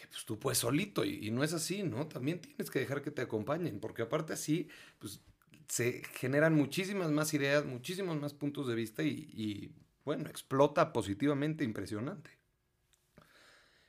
pues, 0.07 0.25
tú 0.25 0.39
puedes 0.39 0.59
solito 0.59 1.05
y, 1.05 1.31
no 1.31 1.43
es 1.43 1.53
así, 1.53 1.83
¿no? 1.83 2.07
También 2.07 2.41
tienes 2.41 2.71
que 2.71 2.79
dejar 2.79 3.03
que 3.03 3.11
te 3.11 3.23
acompañen, 3.23 3.81
porque 3.81 4.03
aparte 4.03 4.33
así, 4.33 4.69
pues 4.99 5.21
se 5.69 6.03
generan 6.15 6.55
muchísimas 6.55 7.11
más 7.11 7.35
ideas, 7.35 7.65
muchísimos 7.65 8.19
más 8.21 8.33
puntos 8.33 8.67
de 8.69 8.75
vista 8.75 9.03
y 9.03 9.75
bueno, 10.05 10.29
explota 10.31 10.93
positivamente 10.93 11.65
impresionante. 11.65 12.31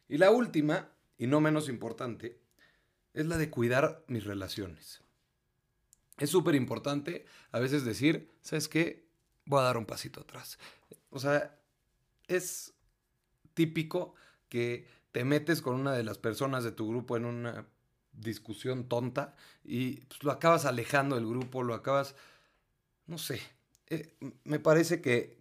Y 0.09 0.17
la 0.17 0.31
última, 0.31 0.89
y 1.17 1.27
no 1.27 1.39
menos 1.39 1.69
importante, 1.69 2.41
es 3.13 3.25
la 3.27 3.37
de 3.37 3.49
cuidar 3.49 4.03
mis 4.07 4.25
relaciones. 4.25 5.01
Es 6.17 6.31
súper 6.31 6.55
importante 6.55 7.25
a 7.51 7.59
veces 7.59 7.85
decir, 7.85 8.29
¿sabes 8.41 8.67
qué? 8.67 9.07
Voy 9.45 9.61
a 9.61 9.63
dar 9.63 9.77
un 9.77 9.85
pasito 9.85 10.21
atrás. 10.21 10.59
O 11.09 11.19
sea, 11.19 11.57
es 12.27 12.73
típico 13.53 14.15
que 14.49 14.85
te 15.11 15.23
metes 15.25 15.61
con 15.61 15.75
una 15.75 15.93
de 15.93 16.03
las 16.03 16.17
personas 16.17 16.63
de 16.63 16.71
tu 16.71 16.89
grupo 16.89 17.17
en 17.17 17.25
una 17.25 17.67
discusión 18.11 18.87
tonta 18.87 19.35
y 19.63 20.05
pues, 20.05 20.23
lo 20.23 20.31
acabas 20.31 20.65
alejando 20.65 21.15
del 21.15 21.27
grupo, 21.27 21.63
lo 21.63 21.73
acabas, 21.73 22.15
no 23.07 23.17
sé, 23.17 23.41
eh, 23.87 24.15
me 24.43 24.59
parece 24.59 25.01
que 25.01 25.39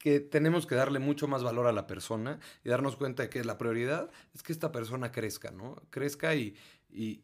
que 0.00 0.18
tenemos 0.18 0.66
que 0.66 0.74
darle 0.74 0.98
mucho 0.98 1.28
más 1.28 1.42
valor 1.42 1.66
a 1.66 1.72
la 1.72 1.86
persona 1.86 2.40
y 2.64 2.70
darnos 2.70 2.96
cuenta 2.96 3.22
de 3.22 3.28
que 3.28 3.44
la 3.44 3.58
prioridad 3.58 4.10
es 4.34 4.42
que 4.42 4.52
esta 4.52 4.72
persona 4.72 5.12
crezca, 5.12 5.50
¿no? 5.50 5.76
Crezca 5.90 6.34
y, 6.34 6.56
y, 6.88 7.22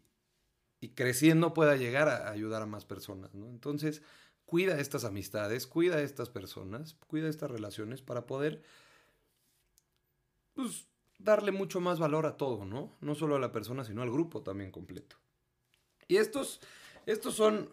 creciendo 0.95 1.54
pueda 1.54 1.75
llegar 1.75 2.09
a 2.09 2.30
ayudar 2.30 2.62
a 2.62 2.66
más 2.66 2.85
personas, 2.85 3.35
¿no? 3.35 3.49
Entonces, 3.49 4.02
cuida 4.45 4.78
estas 4.78 5.04
amistades, 5.04 5.66
cuida 5.66 6.02
estas 6.02 6.28
personas, 6.28 6.95
cuida 7.09 7.28
estas 7.28 7.50
relaciones 7.50 8.02
para 8.02 8.26
poder, 8.26 8.62
pues, 10.54 10.87
darle 11.19 11.53
mucho 11.53 11.81
más 11.81 11.99
valor 11.99 12.27
a 12.27 12.37
todo, 12.37 12.65
¿no? 12.65 12.97
No 13.01 13.15
solo 13.15 13.37
a 13.37 13.41
la 13.41 13.53
persona, 13.53 13.85
sino 13.85 14.03
al 14.03 14.11
grupo 14.11 14.43
también 14.43 14.71
completo. 14.71 15.17
Y 16.09 16.17
estos, 16.17 16.61
estos 17.07 17.35
son 17.35 17.71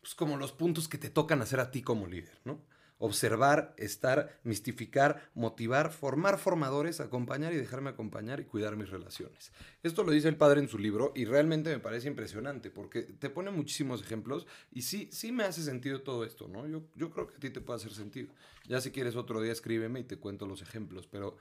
pues, 0.00 0.14
como 0.14 0.36
los 0.36 0.52
puntos 0.52 0.88
que 0.88 0.98
te 0.98 1.10
tocan 1.10 1.42
hacer 1.42 1.60
a 1.60 1.70
ti 1.70 1.82
como 1.82 2.06
líder, 2.06 2.40
¿no? 2.44 2.60
observar, 3.02 3.74
estar, 3.78 4.38
mistificar, 4.44 5.28
motivar, 5.34 5.90
formar 5.90 6.38
formadores, 6.38 7.00
acompañar 7.00 7.52
y 7.52 7.56
dejarme 7.56 7.90
acompañar 7.90 8.38
y 8.38 8.44
cuidar 8.44 8.76
mis 8.76 8.90
relaciones. 8.90 9.50
Esto 9.82 10.04
lo 10.04 10.12
dice 10.12 10.28
el 10.28 10.36
padre 10.36 10.60
en 10.60 10.68
su 10.68 10.78
libro 10.78 11.12
y 11.16 11.24
realmente 11.24 11.70
me 11.70 11.80
parece 11.80 12.06
impresionante 12.06 12.70
porque 12.70 13.02
te 13.02 13.28
pone 13.28 13.50
muchísimos 13.50 14.00
ejemplos 14.02 14.46
y 14.70 14.82
sí, 14.82 15.08
sí 15.10 15.32
me 15.32 15.42
hace 15.42 15.64
sentido 15.64 16.02
todo 16.02 16.24
esto, 16.24 16.46
¿no? 16.46 16.64
Yo, 16.68 16.84
yo 16.94 17.10
creo 17.10 17.26
que 17.26 17.34
a 17.34 17.40
ti 17.40 17.50
te 17.50 17.60
puede 17.60 17.78
hacer 17.78 17.92
sentido. 17.92 18.32
Ya 18.68 18.80
si 18.80 18.92
quieres 18.92 19.16
otro 19.16 19.40
día 19.40 19.50
escríbeme 19.50 19.98
y 19.98 20.04
te 20.04 20.18
cuento 20.18 20.46
los 20.46 20.62
ejemplos, 20.62 21.08
pero 21.08 21.36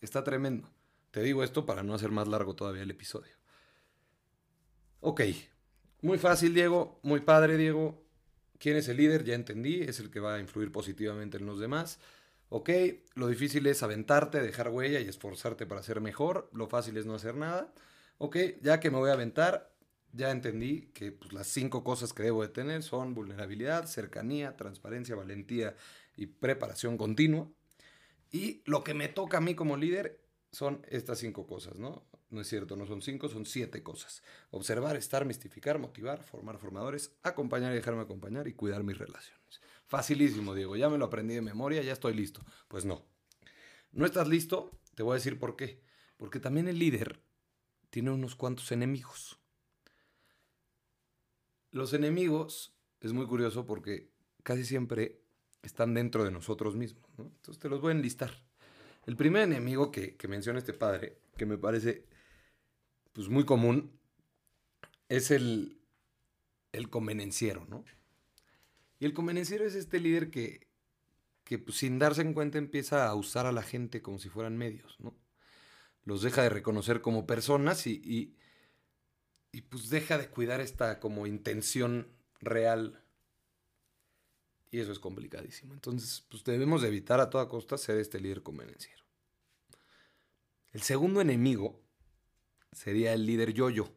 está 0.00 0.24
tremendo. 0.24 0.70
Te 1.12 1.22
digo 1.22 1.44
esto 1.44 1.66
para 1.66 1.82
no 1.82 1.94
hacer 1.94 2.10
más 2.10 2.26
largo 2.26 2.56
todavía 2.56 2.82
el 2.82 2.90
episodio. 2.90 3.34
Ok, 5.00 5.20
muy 6.00 6.16
fácil, 6.18 6.54
Diego, 6.54 6.98
muy 7.02 7.20
padre, 7.20 7.58
Diego. 7.58 8.02
¿Quién 8.58 8.76
es 8.76 8.88
el 8.88 8.96
líder? 8.96 9.22
Ya 9.22 9.34
entendí, 9.34 9.82
es 9.82 10.00
el 10.00 10.10
que 10.10 10.20
va 10.20 10.36
a 10.36 10.40
influir 10.40 10.72
positivamente 10.72 11.36
en 11.36 11.44
los 11.44 11.60
demás. 11.60 12.00
Ok, 12.48 12.70
lo 13.14 13.28
difícil 13.28 13.66
es 13.66 13.82
aventarte, 13.82 14.40
dejar 14.40 14.70
huella 14.70 15.00
y 15.00 15.08
esforzarte 15.08 15.66
para 15.66 15.82
ser 15.82 16.00
mejor. 16.00 16.48
Lo 16.54 16.66
fácil 16.66 16.96
es 16.96 17.04
no 17.04 17.14
hacer 17.14 17.34
nada. 17.34 17.74
Ok, 18.16 18.38
ya 18.62 18.80
que 18.80 18.90
me 18.90 18.96
voy 18.96 19.10
a 19.10 19.14
aventar, 19.14 19.70
ya 20.12 20.30
entendí 20.30 20.92
que 20.94 21.12
pues, 21.12 21.34
las 21.34 21.46
cinco 21.46 21.84
cosas 21.84 22.14
que 22.14 22.22
debo 22.22 22.40
de 22.40 22.48
tener 22.48 22.82
son 22.82 23.12
vulnerabilidad, 23.12 23.86
cercanía, 23.86 24.56
transparencia, 24.56 25.14
valentía 25.14 25.76
y 26.16 26.24
preparación 26.24 26.96
continua. 26.96 27.50
Y 28.30 28.62
lo 28.64 28.82
que 28.82 28.94
me 28.94 29.08
toca 29.08 29.38
a 29.38 29.40
mí 29.42 29.54
como 29.54 29.76
líder 29.76 30.21
son 30.52 30.84
estas 30.88 31.18
cinco 31.18 31.46
cosas, 31.46 31.78
¿no? 31.78 32.04
No 32.30 32.40
es 32.40 32.48
cierto, 32.48 32.76
no 32.76 32.86
son 32.86 33.02
cinco, 33.02 33.28
son 33.28 33.46
siete 33.46 33.82
cosas. 33.82 34.22
Observar, 34.50 34.96
estar, 34.96 35.24
mistificar, 35.24 35.78
motivar, 35.78 36.22
formar 36.22 36.58
formadores, 36.58 37.12
acompañar 37.22 37.72
y 37.72 37.76
dejarme 37.76 38.02
acompañar 38.02 38.46
y 38.46 38.52
cuidar 38.52 38.84
mis 38.84 38.98
relaciones. 38.98 39.60
Facilísimo, 39.86 40.54
Diego, 40.54 40.76
ya 40.76 40.88
me 40.88 40.98
lo 40.98 41.06
aprendí 41.06 41.34
de 41.34 41.42
memoria, 41.42 41.82
ya 41.82 41.92
estoy 41.92 42.14
listo. 42.14 42.44
Pues 42.68 42.84
no. 42.84 43.04
¿No 43.92 44.06
estás 44.06 44.28
listo? 44.28 44.70
Te 44.94 45.02
voy 45.02 45.12
a 45.12 45.16
decir 45.16 45.38
por 45.38 45.56
qué. 45.56 45.82
Porque 46.16 46.38
también 46.38 46.68
el 46.68 46.78
líder 46.78 47.22
tiene 47.90 48.10
unos 48.10 48.36
cuantos 48.36 48.72
enemigos. 48.72 49.38
Los 51.70 51.94
enemigos 51.94 52.74
es 53.00 53.12
muy 53.12 53.26
curioso 53.26 53.66
porque 53.66 54.10
casi 54.42 54.64
siempre 54.64 55.22
están 55.62 55.94
dentro 55.94 56.24
de 56.24 56.30
nosotros 56.30 56.76
mismos. 56.76 57.10
Entonces 57.18 57.58
te 57.58 57.68
los 57.68 57.80
voy 57.80 57.92
a 57.92 57.96
enlistar. 57.96 58.51
El 59.06 59.16
primer 59.16 59.42
enemigo 59.42 59.90
que, 59.90 60.16
que 60.16 60.28
menciona 60.28 60.58
este 60.58 60.72
padre, 60.72 61.18
que 61.36 61.46
me 61.46 61.58
parece 61.58 62.04
pues 63.12 63.28
muy 63.28 63.44
común 63.44 63.98
es 65.08 65.30
el, 65.30 65.78
el 66.72 66.88
convenenciero, 66.88 67.66
¿no? 67.66 67.84
Y 68.98 69.04
el 69.04 69.14
convenenciero 69.14 69.64
es 69.64 69.74
este 69.74 70.00
líder 70.00 70.30
que, 70.30 70.68
que 71.44 71.58
pues, 71.58 71.78
sin 71.78 71.98
darse 71.98 72.22
en 72.22 72.34
cuenta 72.34 72.58
empieza 72.58 73.06
a 73.06 73.14
usar 73.14 73.46
a 73.46 73.52
la 73.52 73.62
gente 73.62 74.00
como 74.00 74.18
si 74.18 74.28
fueran 74.28 74.56
medios, 74.56 74.98
¿no? 75.00 75.14
Los 76.04 76.22
deja 76.22 76.42
de 76.42 76.48
reconocer 76.48 77.00
como 77.00 77.26
personas 77.26 77.86
y, 77.86 78.00
y, 78.04 78.36
y 79.52 79.62
pues 79.62 79.90
deja 79.90 80.18
de 80.18 80.28
cuidar 80.28 80.60
esta 80.60 80.98
como 80.98 81.26
intención 81.26 82.08
real. 82.40 83.01
Y 84.72 84.80
eso 84.80 84.90
es 84.90 84.98
complicadísimo. 84.98 85.74
Entonces, 85.74 86.24
pues 86.30 86.42
debemos 86.44 86.82
evitar 86.82 87.20
a 87.20 87.28
toda 87.28 87.46
costa 87.46 87.76
ser 87.76 87.98
este 87.98 88.18
líder 88.18 88.42
convenenciero. 88.42 89.04
El 90.72 90.80
segundo 90.80 91.20
enemigo 91.20 91.78
sería 92.72 93.12
el 93.12 93.26
líder 93.26 93.52
yoyo. 93.52 93.84
-yo. 93.84 93.92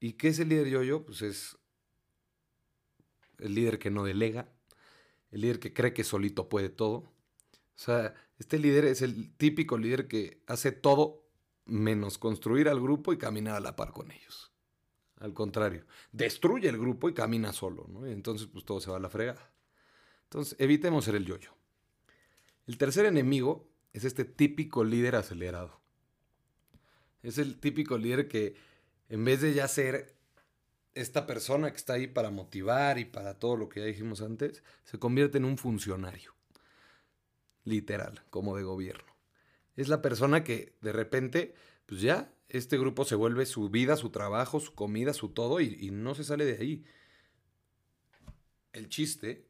¿Y 0.00 0.12
qué 0.12 0.28
es 0.28 0.38
el 0.38 0.50
líder 0.50 0.68
yoyo? 0.68 1.00
-yo? 1.00 1.04
Pues 1.06 1.22
es 1.22 1.56
el 3.38 3.54
líder 3.54 3.78
que 3.78 3.90
no 3.90 4.04
delega, 4.04 4.52
el 5.30 5.40
líder 5.40 5.60
que 5.60 5.72
cree 5.72 5.94
que 5.94 6.04
solito 6.04 6.50
puede 6.50 6.68
todo. 6.68 6.96
O 6.98 7.82
sea, 7.82 8.14
este 8.38 8.58
líder 8.58 8.84
es 8.84 9.00
el 9.00 9.34
típico 9.38 9.78
líder 9.78 10.08
que 10.08 10.42
hace 10.46 10.72
todo 10.72 11.26
menos 11.64 12.18
construir 12.18 12.68
al 12.68 12.82
grupo 12.82 13.14
y 13.14 13.18
caminar 13.18 13.56
a 13.56 13.60
la 13.60 13.76
par 13.76 13.92
con 13.92 14.10
ellos. 14.10 14.49
Al 15.20 15.34
contrario, 15.34 15.84
destruye 16.12 16.68
el 16.68 16.78
grupo 16.78 17.08
y 17.08 17.14
camina 17.14 17.52
solo, 17.52 17.86
¿no? 17.88 18.08
Y 18.08 18.12
entonces 18.12 18.48
pues 18.52 18.64
todo 18.64 18.80
se 18.80 18.90
va 18.90 18.96
a 18.96 19.00
la 19.00 19.10
fregada. 19.10 19.50
Entonces, 20.24 20.56
evitemos 20.58 21.04
ser 21.04 21.14
el 21.14 21.26
yoyo. 21.26 21.50
-yo. 21.50 21.54
El 22.66 22.78
tercer 22.78 23.04
enemigo 23.04 23.68
es 23.92 24.04
este 24.04 24.24
típico 24.24 24.84
líder 24.84 25.16
acelerado. 25.16 25.80
Es 27.22 27.38
el 27.38 27.58
típico 27.58 27.98
líder 27.98 28.28
que 28.28 28.54
en 29.08 29.24
vez 29.24 29.40
de 29.40 29.52
ya 29.52 29.68
ser 29.68 30.16
esta 30.94 31.26
persona 31.26 31.70
que 31.70 31.76
está 31.76 31.94
ahí 31.94 32.06
para 32.06 32.30
motivar 32.30 32.98
y 32.98 33.04
para 33.04 33.38
todo 33.38 33.56
lo 33.56 33.68
que 33.68 33.80
ya 33.80 33.86
dijimos 33.86 34.22
antes, 34.22 34.62
se 34.84 34.98
convierte 34.98 35.38
en 35.38 35.44
un 35.44 35.58
funcionario. 35.58 36.34
Literal, 37.64 38.22
como 38.30 38.56
de 38.56 38.62
gobierno. 38.62 39.16
Es 39.76 39.88
la 39.88 40.00
persona 40.00 40.44
que 40.44 40.76
de 40.80 40.92
repente, 40.92 41.54
pues 41.86 42.00
ya, 42.00 42.32
este 42.50 42.78
grupo 42.78 43.04
se 43.04 43.14
vuelve 43.14 43.46
su 43.46 43.70
vida, 43.70 43.96
su 43.96 44.10
trabajo, 44.10 44.60
su 44.60 44.74
comida, 44.74 45.14
su 45.14 45.28
todo 45.28 45.60
y, 45.60 45.90
no 45.90 46.14
se 46.14 46.24
sale 46.24 46.44
de 46.44 46.58
ahí. 46.58 46.84
El 48.72 48.88
chiste 48.88 49.48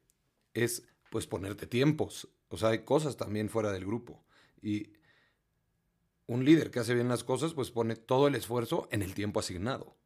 es 0.55 0.87
pues 1.11 1.27
ponerte 1.27 1.67
tiempos. 1.67 2.29
O 2.49 2.57
sea, 2.57 2.71
hay 2.71 2.85
cosas 2.85 3.17
también 3.17 3.49
fuera 3.49 3.73
del 3.73 3.87
grupo. 3.87 4.25
Y 4.63 4.93
un 6.27 6.45
líder 6.45 6.71
que 6.71 6.81
hace 6.81 6.95
bien 6.95 7.09
las 7.09 7.25
cosas, 7.25 7.55
pues 7.55 7.71
pone 7.71 7.97
todo 7.97 8.29
el 8.29 8.35
esfuerzo 8.35 8.89
en 8.93 9.03
el 9.03 9.15
tiempo 9.15 9.41
asignado. 9.41 9.97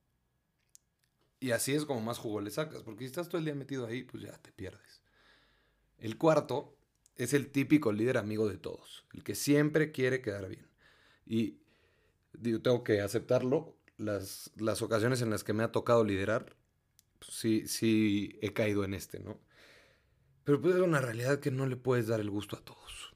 Y 1.40 1.50
así 1.50 1.74
es 1.74 1.84
como 1.84 2.00
más 2.00 2.18
jugo 2.18 2.40
le 2.40 2.50
sacas, 2.50 2.82
porque 2.82 3.00
si 3.00 3.06
estás 3.06 3.28
todo 3.28 3.38
el 3.38 3.44
día 3.44 3.54
metido 3.54 3.86
ahí, 3.86 4.04
pues 4.04 4.22
ya 4.22 4.32
te 4.38 4.52
pierdes. 4.52 5.02
El 5.98 6.16
cuarto 6.16 6.76
es 7.16 7.34
el 7.34 7.50
típico 7.50 7.92
líder 7.92 8.18
amigo 8.18 8.48
de 8.48 8.56
todos, 8.56 9.04
el 9.12 9.22
que 9.24 9.34
siempre 9.34 9.92
quiere 9.92 10.22
quedar 10.22 10.48
bien. 10.48 10.66
Y 11.26 11.58
digo, 12.38 12.60
tengo 12.60 12.84
que 12.84 13.00
aceptarlo. 13.00 13.76
Las, 13.96 14.50
las 14.56 14.82
ocasiones 14.82 15.22
en 15.22 15.30
las 15.30 15.44
que 15.44 15.52
me 15.52 15.62
ha 15.62 15.72
tocado 15.72 16.04
liderar, 16.04 16.56
pues 17.18 17.36
sí, 17.36 17.68
sí 17.68 18.38
he 18.42 18.52
caído 18.52 18.84
en 18.84 18.94
este, 18.94 19.20
¿no? 19.20 19.40
Pero 20.44 20.60
pues 20.60 20.74
es 20.74 20.82
una 20.82 21.00
realidad 21.00 21.40
que 21.40 21.50
no 21.50 21.66
le 21.66 21.76
puedes 21.76 22.08
dar 22.08 22.20
el 22.20 22.30
gusto 22.30 22.56
a 22.56 22.60
todos. 22.60 23.14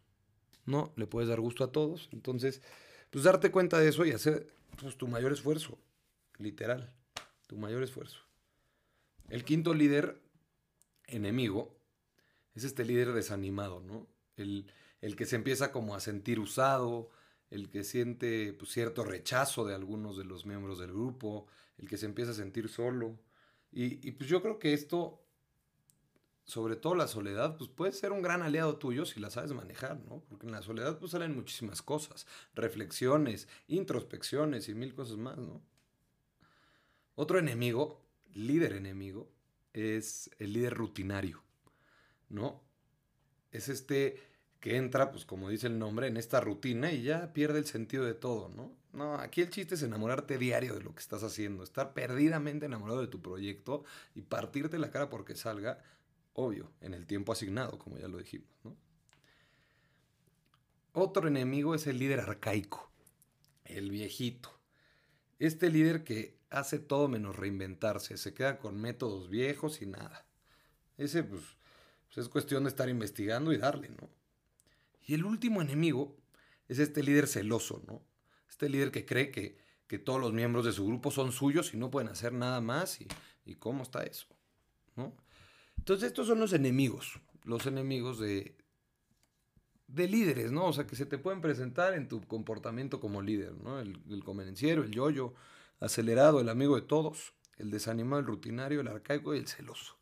No 0.64 0.92
le 0.96 1.06
puedes 1.06 1.28
dar 1.28 1.40
gusto 1.40 1.64
a 1.64 1.72
todos. 1.72 2.08
Entonces, 2.12 2.62
pues 3.10 3.24
darte 3.24 3.50
cuenta 3.50 3.78
de 3.78 3.88
eso 3.88 4.04
y 4.04 4.12
hacer 4.12 4.54
pues, 4.80 4.96
tu 4.96 5.08
mayor 5.08 5.32
esfuerzo. 5.32 5.78
Literal. 6.38 6.92
Tu 7.46 7.56
mayor 7.56 7.82
esfuerzo. 7.82 8.18
El 9.28 9.44
quinto 9.44 9.74
líder 9.74 10.22
enemigo 11.06 11.76
es 12.54 12.64
este 12.64 12.84
líder 12.84 13.12
desanimado, 13.12 13.80
¿no? 13.80 14.06
El, 14.36 14.70
el 15.00 15.16
que 15.16 15.26
se 15.26 15.36
empieza 15.36 15.70
como 15.70 15.94
a 15.94 16.00
sentir 16.00 16.40
usado, 16.40 17.10
el 17.50 17.70
que 17.70 17.84
siente 17.84 18.52
pues, 18.52 18.72
cierto 18.72 19.04
rechazo 19.04 19.64
de 19.64 19.74
algunos 19.74 20.16
de 20.16 20.24
los 20.24 20.44
miembros 20.46 20.78
del 20.78 20.92
grupo, 20.92 21.46
el 21.78 21.88
que 21.88 21.96
se 21.96 22.06
empieza 22.06 22.32
a 22.32 22.34
sentir 22.34 22.68
solo. 22.68 23.18
Y, 23.70 24.12
pues 24.12 24.28
yo 24.28 24.42
creo 24.42 24.58
que 24.58 24.72
esto, 24.72 25.22
sobre 26.44 26.76
todo 26.76 26.94
la 26.94 27.06
soledad, 27.08 27.56
pues 27.56 27.70
puede 27.70 27.92
ser 27.92 28.12
un 28.12 28.22
gran 28.22 28.42
aliado 28.42 28.76
tuyo 28.76 29.04
si 29.04 29.20
la 29.20 29.30
sabes 29.30 29.52
manejar, 29.52 30.00
¿no? 30.08 30.22
Porque 30.28 30.46
en 30.46 30.52
la 30.52 30.62
soledad 30.62 30.98
pues 30.98 31.12
salen 31.12 31.34
muchísimas 31.34 31.82
cosas, 31.82 32.26
reflexiones, 32.54 33.48
introspecciones 33.66 34.68
y 34.68 34.74
mil 34.74 34.94
cosas 34.94 35.18
más, 35.18 35.38
¿no? 35.38 35.62
Otro 37.14 37.38
enemigo, 37.38 38.00
líder 38.32 38.72
enemigo, 38.72 39.30
es 39.72 40.30
el 40.38 40.54
líder 40.54 40.74
rutinario, 40.74 41.42
¿no? 42.28 42.62
Es 43.50 43.68
este 43.68 44.20
que 44.60 44.76
entra, 44.76 45.10
pues 45.12 45.24
como 45.24 45.48
dice 45.48 45.68
el 45.68 45.78
nombre, 45.78 46.08
en 46.08 46.16
esta 46.16 46.40
rutina 46.40 46.92
y 46.92 47.02
ya 47.02 47.32
pierde 47.32 47.60
el 47.60 47.66
sentido 47.66 48.04
de 48.04 48.14
todo, 48.14 48.48
¿no? 48.48 48.72
No, 48.92 49.14
aquí 49.14 49.42
el 49.42 49.50
chiste 49.50 49.74
es 49.74 49.82
enamorarte 49.82 50.38
diario 50.38 50.74
de 50.74 50.82
lo 50.82 50.94
que 50.94 51.00
estás 51.00 51.22
haciendo, 51.22 51.62
estar 51.62 51.92
perdidamente 51.92 52.66
enamorado 52.66 53.00
de 53.00 53.06
tu 53.06 53.20
proyecto 53.20 53.84
y 54.14 54.22
partirte 54.22 54.78
la 54.78 54.90
cara 54.90 55.10
porque 55.10 55.36
salga, 55.36 55.78
obvio, 56.32 56.72
en 56.80 56.94
el 56.94 57.06
tiempo 57.06 57.32
asignado, 57.32 57.78
como 57.78 57.98
ya 57.98 58.08
lo 58.08 58.18
dijimos, 58.18 58.48
¿no? 58.64 58.76
Otro 60.92 61.28
enemigo 61.28 61.74
es 61.74 61.86
el 61.86 61.98
líder 61.98 62.20
arcaico, 62.20 62.90
el 63.64 63.90
viejito. 63.90 64.58
Este 65.38 65.70
líder 65.70 66.02
que 66.02 66.36
hace 66.50 66.80
todo 66.80 67.06
menos 67.06 67.36
reinventarse, 67.36 68.16
se 68.16 68.34
queda 68.34 68.58
con 68.58 68.80
métodos 68.80 69.28
viejos 69.28 69.80
y 69.80 69.86
nada. 69.86 70.26
Ese, 70.96 71.22
pues, 71.22 71.42
pues 72.06 72.18
es 72.18 72.28
cuestión 72.28 72.64
de 72.64 72.70
estar 72.70 72.88
investigando 72.88 73.52
y 73.52 73.58
darle, 73.58 73.90
¿no? 73.90 74.17
Y 75.08 75.14
el 75.14 75.24
último 75.24 75.62
enemigo 75.62 76.14
es 76.68 76.78
este 76.78 77.02
líder 77.02 77.26
celoso, 77.26 77.82
¿no? 77.86 78.02
Este 78.46 78.68
líder 78.68 78.90
que 78.90 79.06
cree 79.06 79.30
que, 79.30 79.56
que 79.86 79.98
todos 79.98 80.20
los 80.20 80.34
miembros 80.34 80.66
de 80.66 80.72
su 80.72 80.86
grupo 80.86 81.10
son 81.10 81.32
suyos 81.32 81.72
y 81.72 81.78
no 81.78 81.90
pueden 81.90 82.10
hacer 82.10 82.34
nada 82.34 82.60
más. 82.60 83.00
¿Y, 83.00 83.08
y 83.46 83.54
cómo 83.54 83.84
está 83.84 84.02
eso? 84.02 84.26
¿no? 84.96 85.16
Entonces 85.78 86.08
estos 86.08 86.26
son 86.26 86.40
los 86.40 86.52
enemigos, 86.52 87.20
los 87.44 87.64
enemigos 87.64 88.20
de, 88.20 88.54
de 89.86 90.08
líderes, 90.08 90.52
¿no? 90.52 90.66
O 90.66 90.72
sea, 90.74 90.86
que 90.86 90.94
se 90.94 91.06
te 91.06 91.16
pueden 91.16 91.40
presentar 91.40 91.94
en 91.94 92.06
tu 92.06 92.20
comportamiento 92.26 93.00
como 93.00 93.22
líder, 93.22 93.54
¿no? 93.54 93.80
El, 93.80 94.02
el 94.10 94.22
convenenciero, 94.22 94.82
el 94.84 94.90
yoyo, 94.90 95.32
acelerado, 95.80 96.38
el 96.38 96.50
amigo 96.50 96.76
de 96.76 96.82
todos, 96.82 97.32
el 97.56 97.70
desanimado, 97.70 98.20
el 98.20 98.26
rutinario, 98.26 98.82
el 98.82 98.88
arcaico 98.88 99.34
y 99.34 99.38
el 99.38 99.48
celoso. 99.48 99.96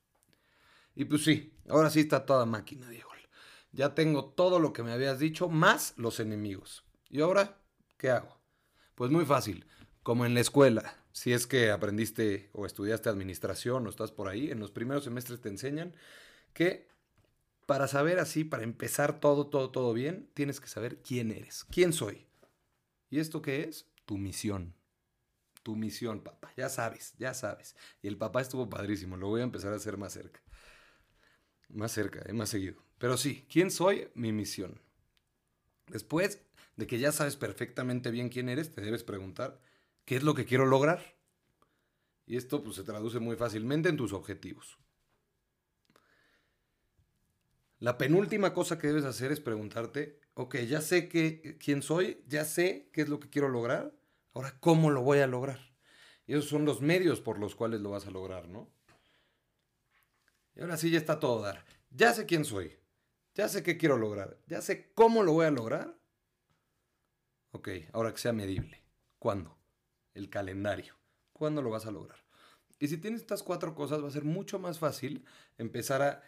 Y 0.96 1.04
pues 1.04 1.22
sí, 1.22 1.52
ahora 1.68 1.90
sí 1.90 2.00
está 2.00 2.26
toda 2.26 2.44
máquina, 2.44 2.90
Diego. 2.90 3.15
Ya 3.72 3.94
tengo 3.94 4.24
todo 4.24 4.58
lo 4.58 4.72
que 4.72 4.82
me 4.82 4.92
habías 4.92 5.18
dicho, 5.18 5.48
más 5.48 5.94
los 5.96 6.20
enemigos. 6.20 6.84
¿Y 7.10 7.20
ahora 7.20 7.58
qué 7.98 8.10
hago? 8.10 8.38
Pues 8.94 9.10
muy 9.10 9.24
fácil, 9.24 9.66
como 10.02 10.24
en 10.24 10.34
la 10.34 10.40
escuela. 10.40 10.96
Si 11.12 11.32
es 11.32 11.46
que 11.46 11.70
aprendiste 11.70 12.50
o 12.52 12.66
estudiaste 12.66 13.08
administración 13.08 13.86
o 13.86 13.90
estás 13.90 14.12
por 14.12 14.28
ahí, 14.28 14.50
en 14.50 14.60
los 14.60 14.70
primeros 14.70 15.04
semestres 15.04 15.40
te 15.40 15.48
enseñan 15.48 15.94
que 16.52 16.88
para 17.66 17.88
saber 17.88 18.18
así, 18.18 18.44
para 18.44 18.62
empezar 18.62 19.18
todo, 19.20 19.48
todo, 19.48 19.70
todo 19.70 19.92
bien, 19.92 20.30
tienes 20.34 20.60
que 20.60 20.68
saber 20.68 21.02
quién 21.02 21.32
eres, 21.32 21.64
quién 21.64 21.92
soy. 21.92 22.26
¿Y 23.10 23.18
esto 23.18 23.42
qué 23.42 23.64
es? 23.64 23.86
Tu 24.04 24.18
misión. 24.18 24.74
Tu 25.62 25.74
misión, 25.74 26.20
papá. 26.22 26.52
Ya 26.56 26.68
sabes, 26.68 27.14
ya 27.18 27.34
sabes. 27.34 27.74
Y 28.02 28.08
el 28.08 28.16
papá 28.16 28.40
estuvo 28.40 28.70
padrísimo, 28.70 29.16
lo 29.16 29.28
voy 29.28 29.40
a 29.40 29.44
empezar 29.44 29.72
a 29.72 29.76
hacer 29.76 29.96
más 29.96 30.12
cerca. 30.12 30.40
Más 31.68 31.90
cerca, 31.90 32.22
eh, 32.24 32.32
más 32.32 32.48
seguido. 32.48 32.85
Pero 32.98 33.16
sí, 33.16 33.46
¿quién 33.50 33.70
soy? 33.70 34.08
Mi 34.14 34.32
misión. 34.32 34.80
Después 35.88 36.40
de 36.76 36.86
que 36.86 36.98
ya 36.98 37.12
sabes 37.12 37.36
perfectamente 37.36 38.10
bien 38.10 38.28
quién 38.28 38.48
eres, 38.48 38.70
te 38.70 38.80
debes 38.80 39.04
preguntar, 39.04 39.60
¿qué 40.04 40.16
es 40.16 40.22
lo 40.22 40.34
que 40.34 40.44
quiero 40.44 40.66
lograr? 40.66 41.16
Y 42.26 42.36
esto 42.36 42.62
pues, 42.62 42.76
se 42.76 42.84
traduce 42.84 43.18
muy 43.18 43.36
fácilmente 43.36 43.88
en 43.88 43.96
tus 43.96 44.12
objetivos. 44.12 44.78
La 47.78 47.98
penúltima 47.98 48.54
cosa 48.54 48.78
que 48.78 48.86
debes 48.86 49.04
hacer 49.04 49.32
es 49.32 49.40
preguntarte, 49.40 50.18
ok, 50.34 50.56
ya 50.60 50.80
sé 50.80 51.08
que, 51.08 51.58
quién 51.58 51.82
soy, 51.82 52.22
ya 52.26 52.44
sé 52.44 52.88
qué 52.92 53.02
es 53.02 53.08
lo 53.08 53.20
que 53.20 53.28
quiero 53.28 53.48
lograr, 53.48 53.92
ahora 54.32 54.58
cómo 54.60 54.90
lo 54.90 55.02
voy 55.02 55.18
a 55.18 55.26
lograr. 55.26 55.60
Y 56.26 56.32
esos 56.32 56.48
son 56.48 56.64
los 56.64 56.80
medios 56.80 57.20
por 57.20 57.38
los 57.38 57.54
cuales 57.54 57.80
lo 57.80 57.90
vas 57.90 58.06
a 58.06 58.10
lograr, 58.10 58.48
¿no? 58.48 58.70
Y 60.54 60.62
ahora 60.62 60.78
sí 60.78 60.90
ya 60.90 60.98
está 60.98 61.20
todo 61.20 61.42
dar. 61.42 61.64
Ya 61.90 62.14
sé 62.14 62.24
quién 62.24 62.44
soy, 62.44 62.76
ya 63.36 63.50
sé 63.50 63.62
qué 63.62 63.76
quiero 63.76 63.98
lograr. 63.98 64.38
Ya 64.46 64.62
sé 64.62 64.90
cómo 64.94 65.22
lo 65.22 65.32
voy 65.32 65.44
a 65.44 65.50
lograr. 65.50 65.94
Ok, 67.52 67.68
ahora 67.92 68.10
que 68.10 68.18
sea 68.18 68.32
medible. 68.32 68.82
¿Cuándo? 69.18 69.58
El 70.14 70.30
calendario. 70.30 70.94
¿Cuándo 71.34 71.60
lo 71.60 71.68
vas 71.68 71.84
a 71.84 71.90
lograr? 71.90 72.18
Y 72.78 72.88
si 72.88 72.96
tienes 72.96 73.20
estas 73.20 73.42
cuatro 73.42 73.74
cosas, 73.74 74.02
va 74.02 74.08
a 74.08 74.10
ser 74.10 74.24
mucho 74.24 74.58
más 74.58 74.78
fácil 74.78 75.26
empezar 75.58 76.02
a, 76.02 76.22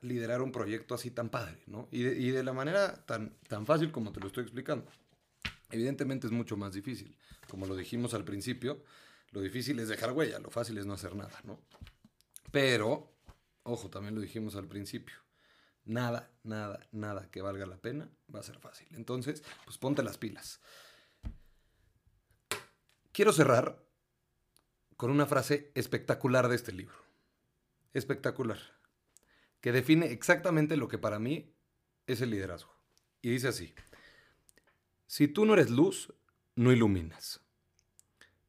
liderar 0.00 0.40
un 0.40 0.50
proyecto 0.50 0.94
así 0.94 1.10
tan 1.10 1.28
padre, 1.28 1.62
¿no? 1.66 1.88
Y 1.90 2.02
de, 2.02 2.18
y 2.18 2.30
de, 2.30 2.42
la 2.42 2.52
manera 2.52 3.04
tan, 3.04 3.36
tan 3.48 3.66
fácil 3.66 3.92
como 3.92 4.12
te 4.12 4.20
lo 4.20 4.28
estoy 4.28 4.42
explicando. 4.44 4.90
Evidentemente 5.70 6.26
es 6.26 6.32
mucho 6.32 6.56
más 6.56 6.72
difícil. 6.72 7.16
Como 7.48 7.66
lo 7.66 7.76
dijimos 7.76 8.14
al 8.14 8.24
principio, 8.24 8.82
lo 9.30 9.40
difícil 9.40 9.78
es 9.78 9.88
dejar 9.88 10.12
huella, 10.12 10.38
lo 10.38 10.50
fácil 10.50 10.78
es 10.78 10.86
no 10.86 10.94
hacer 10.94 11.14
nada, 11.14 11.38
¿no? 11.44 11.60
Pero, 12.50 13.12
ojo, 13.64 13.90
también 13.90 14.14
lo 14.14 14.20
dijimos 14.20 14.56
al 14.56 14.68
principio 14.68 15.16
nada, 15.88 16.30
nada, 16.44 16.86
nada 16.92 17.30
que 17.30 17.42
valga 17.42 17.66
la 17.66 17.78
pena 17.78 18.08
va 18.32 18.40
a 18.40 18.44
ser 18.44 18.58
fácil. 18.58 18.86
Entonces, 18.92 19.42
pues 19.64 19.78
ponte 19.78 20.02
las 20.02 20.18
pilas. 20.18 20.60
Quiero 23.12 23.32
cerrar 23.32 23.84
con 24.96 25.10
una 25.10 25.26
frase 25.26 25.72
espectacular 25.74 26.48
de 26.48 26.56
este 26.56 26.72
libro. 26.72 26.96
Espectacular. 27.94 28.58
Que 29.60 29.72
define 29.72 30.12
exactamente 30.12 30.76
lo 30.76 30.88
que 30.88 30.98
para 30.98 31.18
mí 31.18 31.54
es 32.06 32.20
el 32.20 32.30
liderazgo. 32.30 32.72
Y 33.22 33.30
dice 33.30 33.48
así. 33.48 33.74
Si 35.06 35.26
tú 35.26 35.46
no 35.46 35.54
eres 35.54 35.70
luz, 35.70 36.12
no 36.54 36.70
iluminas. 36.70 37.40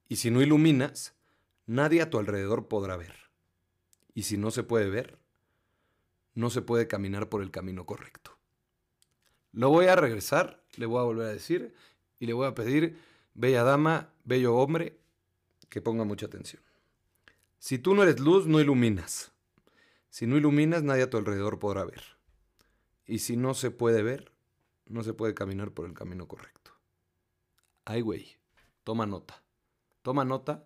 Y 0.10 0.17
si 0.17 0.30
no 0.30 0.41
iluminas, 0.41 1.15
nadie 1.65 2.02
a 2.02 2.10
tu 2.10 2.19
alrededor 2.19 2.67
podrá 2.67 2.97
ver. 2.97 3.15
Y 4.13 4.23
si 4.23 4.38
no 4.38 4.52
se 4.52 4.63
puede 4.63 4.89
ver, 4.89 5.19
no 6.39 6.49
se 6.49 6.62
puede 6.62 6.88
caminar 6.88 7.30
por 7.30 7.41
el 7.41 7.52
camino 7.52 7.86
correcto. 7.86 8.38
Lo 9.52 9.69
voy 9.69 9.88
a 9.88 9.95
regresar, 9.95 10.63
le 10.75 10.86
voy 10.86 10.99
a 10.99 11.04
volver 11.04 11.28
a 11.28 11.34
decir 11.34 11.73
y 12.19 12.25
le 12.25 12.34
voy 12.34 12.47
a 12.47 12.56
pedir, 12.56 12.97
bella 13.34 13.63
dama, 13.63 14.13
bello 14.23 14.56
hombre, 14.56 14.97
que 15.69 15.82
ponga 15.82 16.04
mucha 16.06 16.28
atención. 16.28 16.63
Si 17.60 17.78
tú 17.78 17.93
no 17.93 18.04
eres 18.04 18.19
luz, 18.19 18.47
no 18.47 18.60
iluminas. 18.60 19.32
Si 20.10 20.25
no 20.28 20.38
iluminas, 20.38 20.82
nadie 20.82 21.04
a 21.04 21.10
tu 21.10 21.17
alrededor 21.17 21.60
podrá 21.60 21.84
ver. 21.84 22.04
Y 23.06 23.19
si 23.19 23.36
no 23.36 23.54
se 23.54 23.69
puede 23.69 24.02
ver, 24.02 24.32
no 24.86 25.04
se 25.04 25.13
puede 25.13 25.34
caminar 25.34 25.71
por 25.71 25.86
el 25.86 25.93
camino 25.93 26.28
correcto. 26.28 26.71
Ay, 27.86 28.02
güey, 28.02 28.38
toma 28.84 29.06
nota. 29.06 29.43
Toma 30.04 30.23
nota. 30.23 30.63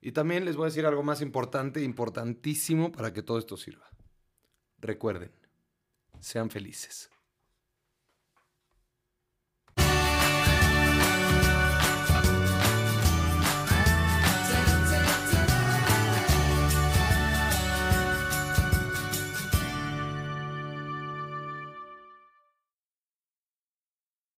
Y 0.00 0.12
también 0.12 0.44
les 0.44 0.56
voy 0.56 0.64
a 0.64 0.70
decir 0.70 0.86
algo 0.86 1.02
más 1.02 1.20
importante, 1.20 1.82
importantísimo 1.82 2.92
para 2.92 3.12
que 3.12 3.22
todo 3.22 3.38
esto 3.38 3.56
sirva. 3.56 3.91
Recuerden, 4.82 5.30
sean 6.20 6.50
felices. 6.50 7.08